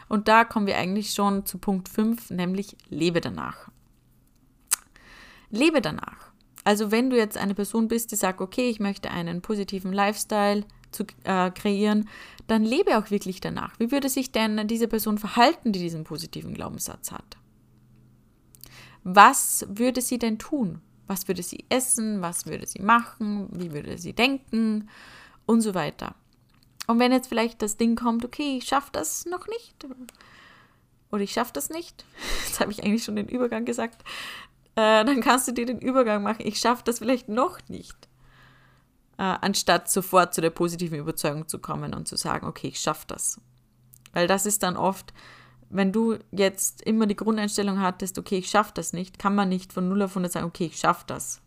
Und 0.08 0.28
da 0.28 0.44
kommen 0.44 0.66
wir 0.66 0.76
eigentlich 0.76 1.12
schon 1.12 1.46
zu 1.46 1.58
Punkt 1.58 1.88
5, 1.88 2.30
nämlich 2.30 2.76
lebe 2.88 3.20
danach. 3.20 3.70
Lebe 5.50 5.80
danach. 5.80 6.30
Also 6.64 6.90
wenn 6.90 7.10
du 7.10 7.16
jetzt 7.16 7.36
eine 7.36 7.54
Person 7.54 7.88
bist, 7.88 8.12
die 8.12 8.16
sagt, 8.16 8.40
okay, 8.40 8.68
ich 8.68 8.80
möchte 8.80 9.10
einen 9.10 9.42
positiven 9.42 9.92
Lifestyle 9.92 10.64
zu 10.90 11.04
äh, 11.24 11.50
kreieren, 11.50 12.08
dann 12.46 12.64
lebe 12.64 12.98
auch 12.98 13.10
wirklich 13.10 13.40
danach. 13.40 13.78
Wie 13.78 13.92
würde 13.92 14.08
sich 14.08 14.32
denn 14.32 14.66
diese 14.68 14.88
Person 14.88 15.18
verhalten, 15.18 15.72
die 15.72 15.78
diesen 15.78 16.04
positiven 16.04 16.54
Glaubenssatz 16.54 17.12
hat? 17.12 17.36
Was 19.02 19.66
würde 19.68 20.02
sie 20.02 20.18
denn 20.18 20.38
tun? 20.38 20.80
Was 21.10 21.26
würde 21.26 21.42
sie 21.42 21.64
essen? 21.70 22.22
Was 22.22 22.46
würde 22.46 22.68
sie 22.68 22.80
machen? 22.80 23.48
Wie 23.50 23.72
würde 23.72 23.98
sie 23.98 24.12
denken? 24.12 24.88
Und 25.44 25.60
so 25.60 25.74
weiter. 25.74 26.14
Und 26.86 27.00
wenn 27.00 27.10
jetzt 27.10 27.26
vielleicht 27.26 27.62
das 27.62 27.76
Ding 27.76 27.96
kommt, 27.96 28.24
okay, 28.24 28.58
ich 28.58 28.68
schaffe 28.68 28.90
das 28.92 29.26
noch 29.26 29.48
nicht 29.48 29.84
oder 31.10 31.24
ich 31.24 31.32
schaffe 31.32 31.52
das 31.52 31.68
nicht, 31.68 32.04
jetzt 32.46 32.60
habe 32.60 32.70
ich 32.70 32.84
eigentlich 32.84 33.02
schon 33.02 33.16
den 33.16 33.26
Übergang 33.26 33.64
gesagt, 33.64 34.04
äh, 34.76 35.04
dann 35.04 35.20
kannst 35.20 35.48
du 35.48 35.52
dir 35.52 35.66
den 35.66 35.80
Übergang 35.80 36.22
machen, 36.22 36.46
ich 36.46 36.60
schaffe 36.60 36.84
das 36.84 37.00
vielleicht 37.00 37.28
noch 37.28 37.58
nicht, 37.66 37.96
äh, 39.18 39.22
anstatt 39.22 39.90
sofort 39.90 40.32
zu 40.32 40.40
der 40.40 40.50
positiven 40.50 41.00
Überzeugung 41.00 41.48
zu 41.48 41.58
kommen 41.58 41.92
und 41.92 42.06
zu 42.06 42.14
sagen, 42.14 42.46
okay, 42.46 42.68
ich 42.68 42.78
schaffe 42.78 43.06
das. 43.08 43.40
Weil 44.12 44.28
das 44.28 44.46
ist 44.46 44.62
dann 44.62 44.76
oft, 44.76 45.12
wenn 45.70 45.92
du 45.92 46.18
jetzt 46.32 46.82
immer 46.82 47.06
die 47.06 47.16
Grundeinstellung 47.16 47.80
hattest, 47.80 48.18
okay, 48.18 48.38
ich 48.38 48.50
schaffe 48.50 48.72
das 48.74 48.92
nicht, 48.92 49.18
kann 49.18 49.36
man 49.36 49.48
nicht 49.48 49.72
von 49.72 49.88
0 49.88 50.02
auf 50.02 50.10
100 50.10 50.32
sagen, 50.32 50.46
okay, 50.46 50.66
ich 50.66 50.76
schaffe 50.76 51.04
das. 51.06 51.40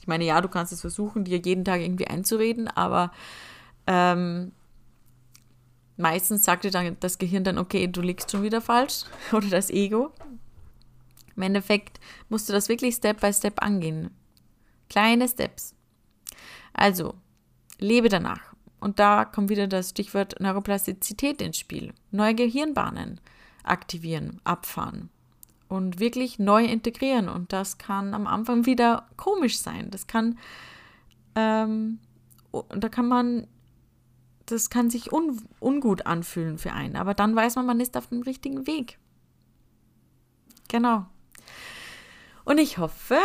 Ich 0.00 0.06
meine, 0.06 0.24
ja, 0.24 0.40
du 0.40 0.48
kannst 0.48 0.72
es 0.72 0.80
versuchen, 0.80 1.24
dir 1.24 1.38
jeden 1.38 1.64
Tag 1.64 1.80
irgendwie 1.80 2.06
einzureden, 2.06 2.68
aber 2.68 3.12
ähm, 3.86 4.52
meistens 5.98 6.44
sagt 6.44 6.64
dir 6.64 6.70
dann 6.70 6.96
das 7.00 7.18
Gehirn 7.18 7.44
dann, 7.44 7.58
okay, 7.58 7.86
du 7.86 8.00
liegst 8.00 8.30
schon 8.30 8.42
wieder 8.42 8.62
falsch 8.62 9.04
oder 9.32 9.48
das 9.48 9.70
Ego. 9.70 10.12
Im 11.36 11.42
Endeffekt 11.42 12.00
musst 12.30 12.48
du 12.48 12.52
das 12.54 12.68
wirklich 12.70 12.94
Step 12.94 13.20
by 13.20 13.32
Step 13.32 13.62
angehen. 13.62 14.10
Kleine 14.88 15.28
Steps. 15.28 15.74
Also, 16.72 17.14
lebe 17.78 18.08
danach. 18.08 18.54
Und 18.80 18.98
da 18.98 19.24
kommt 19.24 19.50
wieder 19.50 19.66
das 19.66 19.90
Stichwort 19.90 20.40
Neuroplastizität 20.40 21.42
ins 21.42 21.58
Spiel. 21.58 21.92
Neue 22.10 22.34
Gehirnbahnen 22.34 23.20
aktivieren, 23.64 24.40
abfahren 24.44 25.10
und 25.68 25.98
wirklich 25.98 26.38
neu 26.38 26.64
integrieren. 26.64 27.28
Und 27.28 27.52
das 27.52 27.78
kann 27.78 28.14
am 28.14 28.26
Anfang 28.26 28.66
wieder 28.66 29.08
komisch 29.16 29.58
sein. 29.58 29.90
Das 29.90 30.06
kann, 30.06 30.38
ähm, 31.34 31.98
da 32.70 32.88
kann 32.88 33.08
man 33.08 33.46
das 34.46 34.70
kann 34.70 34.90
sich 34.90 35.12
un, 35.12 35.42
ungut 35.60 36.06
anfühlen 36.06 36.58
für 36.58 36.72
einen, 36.72 36.96
aber 36.96 37.14
dann 37.14 37.34
weiß 37.34 37.56
man, 37.56 37.66
man 37.66 37.80
ist 37.80 37.96
auf 37.96 38.08
dem 38.08 38.22
richtigen 38.22 38.66
Weg. 38.66 38.98
Genau. 40.68 41.06
Und 42.44 42.58
ich 42.58 42.78
hoffe, 42.78 43.18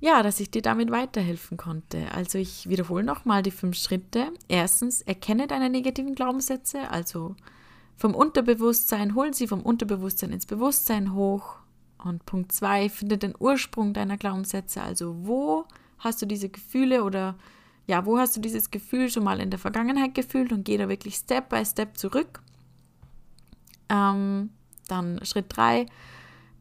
ja, 0.00 0.22
dass 0.22 0.40
ich 0.40 0.50
dir 0.50 0.62
damit 0.62 0.90
weiterhelfen 0.90 1.56
konnte. 1.56 2.10
Also 2.12 2.38
ich 2.38 2.68
wiederhole 2.68 3.04
nochmal 3.04 3.42
die 3.42 3.50
fünf 3.50 3.76
Schritte. 3.76 4.32
Erstens, 4.48 5.02
erkenne 5.02 5.46
deine 5.46 5.68
negativen 5.68 6.14
Glaubenssätze, 6.14 6.90
also 6.90 7.34
vom 7.96 8.14
Unterbewusstsein, 8.14 9.14
hol 9.14 9.32
sie 9.34 9.48
vom 9.48 9.62
Unterbewusstsein 9.62 10.32
ins 10.32 10.46
Bewusstsein 10.46 11.14
hoch. 11.14 11.56
Und 11.98 12.26
Punkt 12.26 12.52
zwei, 12.52 12.88
finde 12.88 13.18
den 13.18 13.34
Ursprung 13.38 13.94
deiner 13.94 14.16
Glaubenssätze, 14.16 14.82
also 14.82 15.16
wo 15.26 15.64
hast 15.98 16.20
du 16.20 16.26
diese 16.26 16.48
Gefühle 16.48 17.02
oder 17.04 17.36
ja, 17.86 18.04
wo 18.04 18.18
hast 18.18 18.36
du 18.36 18.40
dieses 18.40 18.70
Gefühl 18.70 19.08
schon 19.10 19.24
mal 19.24 19.40
in 19.40 19.50
der 19.50 19.58
Vergangenheit 19.58 20.14
gefühlt 20.14 20.52
und 20.52 20.64
geh 20.64 20.76
da 20.76 20.88
wirklich 20.88 21.14
Step 21.16 21.48
by 21.48 21.64
Step 21.64 21.96
zurück. 21.96 22.42
Ähm, 23.88 24.50
dann 24.88 25.24
Schritt 25.24 25.46
3, 25.56 25.86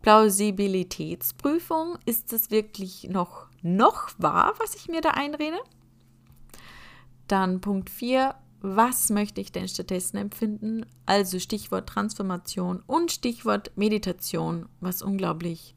Plausibilitätsprüfung. 0.02 1.98
Ist 2.06 2.32
das 2.32 2.52
wirklich 2.52 3.10
noch, 3.10 3.48
noch 3.62 4.12
wahr, 4.20 4.54
was 4.60 4.76
ich 4.76 4.88
mir 4.88 5.02
da 5.02 5.12
einrede? 5.12 5.58
Dann 7.28 7.60
Punkt 7.60 7.90
4, 7.90 8.36
was 8.66 9.10
möchte 9.10 9.42
ich 9.42 9.52
denn 9.52 9.68
stattdessen 9.68 10.18
empfinden? 10.18 10.86
Also 11.06 11.40
Stichwort 11.40 11.88
Transformation 11.88 12.82
und 12.88 13.12
Stichwort 13.12 13.72
Meditation, 13.76 14.68
was 14.80 15.02
unglaublich 15.02 15.76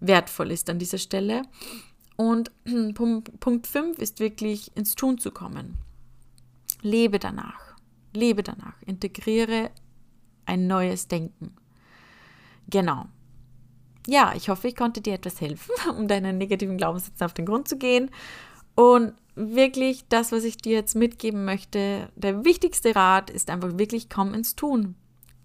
wertvoll 0.00 0.50
ist 0.50 0.70
an 0.70 0.78
dieser 0.78 0.98
Stelle. 0.98 1.42
Und 2.16 2.50
Punkt 2.94 3.66
5 3.66 3.98
ist 3.98 4.20
wirklich 4.20 4.74
ins 4.76 4.94
Tun 4.94 5.18
zu 5.18 5.30
kommen. 5.30 5.78
Lebe 6.82 7.18
danach. 7.18 7.76
Lebe 8.14 8.42
danach. 8.42 8.80
Integriere 8.82 9.70
ein 10.46 10.66
neues 10.66 11.08
Denken. 11.08 11.54
Genau. 12.68 13.06
Ja, 14.06 14.32
ich 14.36 14.48
hoffe, 14.48 14.68
ich 14.68 14.76
konnte 14.76 15.00
dir 15.00 15.14
etwas 15.14 15.40
helfen, 15.40 15.72
um 15.96 16.08
deinen 16.08 16.38
negativen 16.38 16.78
Glaubenssätzen 16.78 17.24
auf 17.24 17.34
den 17.34 17.46
Grund 17.46 17.68
zu 17.68 17.76
gehen. 17.76 18.10
Und 18.76 19.14
wirklich 19.34 20.06
das, 20.08 20.30
was 20.30 20.44
ich 20.44 20.58
dir 20.58 20.74
jetzt 20.74 20.94
mitgeben 20.94 21.44
möchte, 21.44 22.08
der 22.14 22.44
wichtigste 22.44 22.94
Rat 22.94 23.30
ist 23.30 23.50
einfach 23.50 23.78
wirklich, 23.78 24.08
komm 24.08 24.32
ins 24.34 24.54
Tun. 24.54 24.94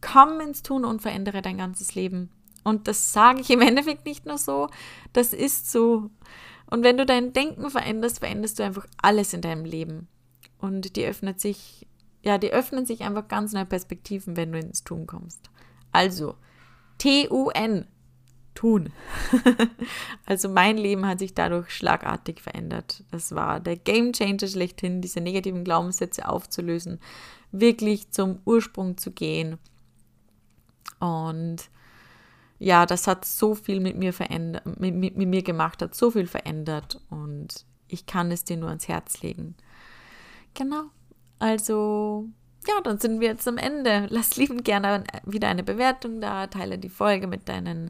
Komm 0.02 0.40
ins 0.40 0.62
Tun 0.62 0.86
und 0.86 1.02
verändere 1.02 1.42
dein 1.42 1.58
ganzes 1.58 1.96
Leben. 1.96 2.30
Und 2.64 2.88
das 2.88 3.14
sage 3.14 3.42
ich 3.42 3.50
im 3.50 3.62
Endeffekt 3.62 4.06
nicht 4.06 4.26
nur 4.26 4.38
so, 4.38 4.70
das 5.14 5.34
ist 5.34 5.72
so. 5.72 6.12
Und 6.70 6.84
wenn 6.84 6.98
du 6.98 7.06
dein 7.06 7.34
Denken 7.34 7.70
veränderst, 7.70 8.20
veränderst 8.20 8.60
du 8.60 8.64
einfach 8.64 8.86
alles 9.02 9.34
in 9.34 9.42
deinem 9.42 9.66
Leben. 9.66 10.08
Und 10.60 10.96
die 10.96 11.06
öffnet 11.06 11.40
sich, 11.40 11.88
ja, 12.22 12.38
die 12.38 12.52
öffnen 12.52 12.86
sich 12.86 13.02
einfach 13.02 13.28
ganz 13.28 13.54
neue 13.54 13.66
Perspektiven, 13.66 14.38
wenn 14.38 14.52
du 14.52 14.60
ins 14.60 14.84
Tun 14.84 15.08
kommst. 15.08 15.50
Also, 15.92 16.36
T-U-N, 16.98 17.88
tun. 18.62 18.94
also 20.28 20.48
mein 20.48 20.78
Leben 20.78 21.08
hat 21.08 21.18
sich 21.18 21.34
dadurch 21.34 21.72
schlagartig 21.72 22.42
verändert. 22.42 23.04
Das 23.10 23.34
war 23.34 23.60
der 23.60 23.76
Game 23.76 24.14
Changer 24.14 24.48
schlechthin, 24.48 25.02
diese 25.02 25.20
negativen 25.20 25.64
Glaubenssätze 25.64 26.30
aufzulösen, 26.30 27.00
wirklich 27.52 28.12
zum 28.12 28.40
Ursprung 28.46 28.98
zu 28.98 29.12
gehen. 29.12 29.58
Und 31.00 31.58
ja, 32.60 32.86
das 32.86 33.08
hat 33.08 33.26
so 33.26 33.56
viel 33.56 33.80
mit 33.80 33.98
mir 33.98 34.14
verändert, 34.14 34.64
mit, 34.80 34.94
mit, 34.94 35.18
mit 35.18 35.28
mir 35.28 35.42
gemacht, 35.42 35.82
hat 35.82 35.96
so 35.96 36.12
viel 36.12 36.28
verändert 36.28 37.02
und 37.10 37.66
ich 37.88 38.06
kann 38.06 38.32
es 38.32 38.44
dir 38.44 38.58
nur 38.58 38.70
ans 38.70 38.88
Herz 38.88 39.24
legen. 39.24 39.56
Genau. 40.54 40.84
Also, 41.40 42.28
ja, 42.68 42.80
dann 42.84 43.00
sind 43.00 43.22
wir 43.22 43.30
jetzt 43.30 43.48
am 43.48 43.58
Ende. 43.58 44.06
Lass 44.12 44.38
lieben 44.38 44.64
gerne 44.64 45.04
wieder 45.26 45.48
eine 45.48 45.64
Bewertung 45.64 46.22
da, 46.22 46.46
teile 46.46 46.78
die 46.78 46.90
Folge 46.90 47.26
mit 47.26 47.50
deinen 47.50 47.90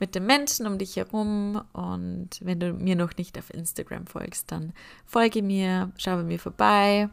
mit 0.00 0.14
den 0.14 0.26
Menschen 0.26 0.66
um 0.66 0.78
dich 0.78 0.96
herum. 0.96 1.62
Und 1.72 2.30
wenn 2.40 2.58
du 2.58 2.72
mir 2.72 2.96
noch 2.96 3.16
nicht 3.16 3.38
auf 3.38 3.52
Instagram 3.52 4.06
folgst, 4.06 4.50
dann 4.50 4.72
folge 5.06 5.42
mir, 5.42 5.92
schau 5.96 6.16
bei 6.16 6.22
mir 6.24 6.38
vorbei, 6.38 7.08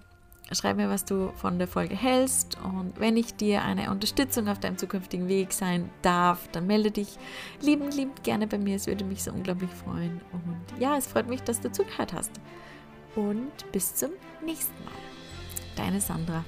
schreib 0.51 0.77
mir, 0.77 0.89
was 0.89 1.05
du 1.05 1.31
von 1.35 1.59
der 1.59 1.67
Folge 1.67 1.95
hältst. 1.95 2.57
Und 2.63 2.99
wenn 2.99 3.17
ich 3.17 3.35
dir 3.35 3.63
eine 3.63 3.91
Unterstützung 3.91 4.47
auf 4.47 4.59
deinem 4.59 4.77
zukünftigen 4.77 5.27
Weg 5.27 5.53
sein 5.53 5.89
darf, 6.01 6.47
dann 6.51 6.67
melde 6.67 6.91
dich 6.91 7.17
liebend, 7.61 7.95
liebend 7.95 8.23
gerne 8.23 8.47
bei 8.47 8.57
mir, 8.57 8.77
es 8.77 8.87
würde 8.87 9.03
mich 9.03 9.23
so 9.23 9.31
unglaublich 9.31 9.71
freuen. 9.71 10.21
Und 10.31 10.79
ja, 10.79 10.97
es 10.97 11.07
freut 11.07 11.27
mich, 11.27 11.41
dass 11.43 11.61
du 11.61 11.71
zugehört 11.71 12.13
hast. 12.13 12.31
Und 13.15 13.71
bis 13.71 13.95
zum 13.95 14.11
nächsten 14.43 14.83
Mal. 14.85 14.93
Deine 15.75 16.01
Sandra. 16.01 16.43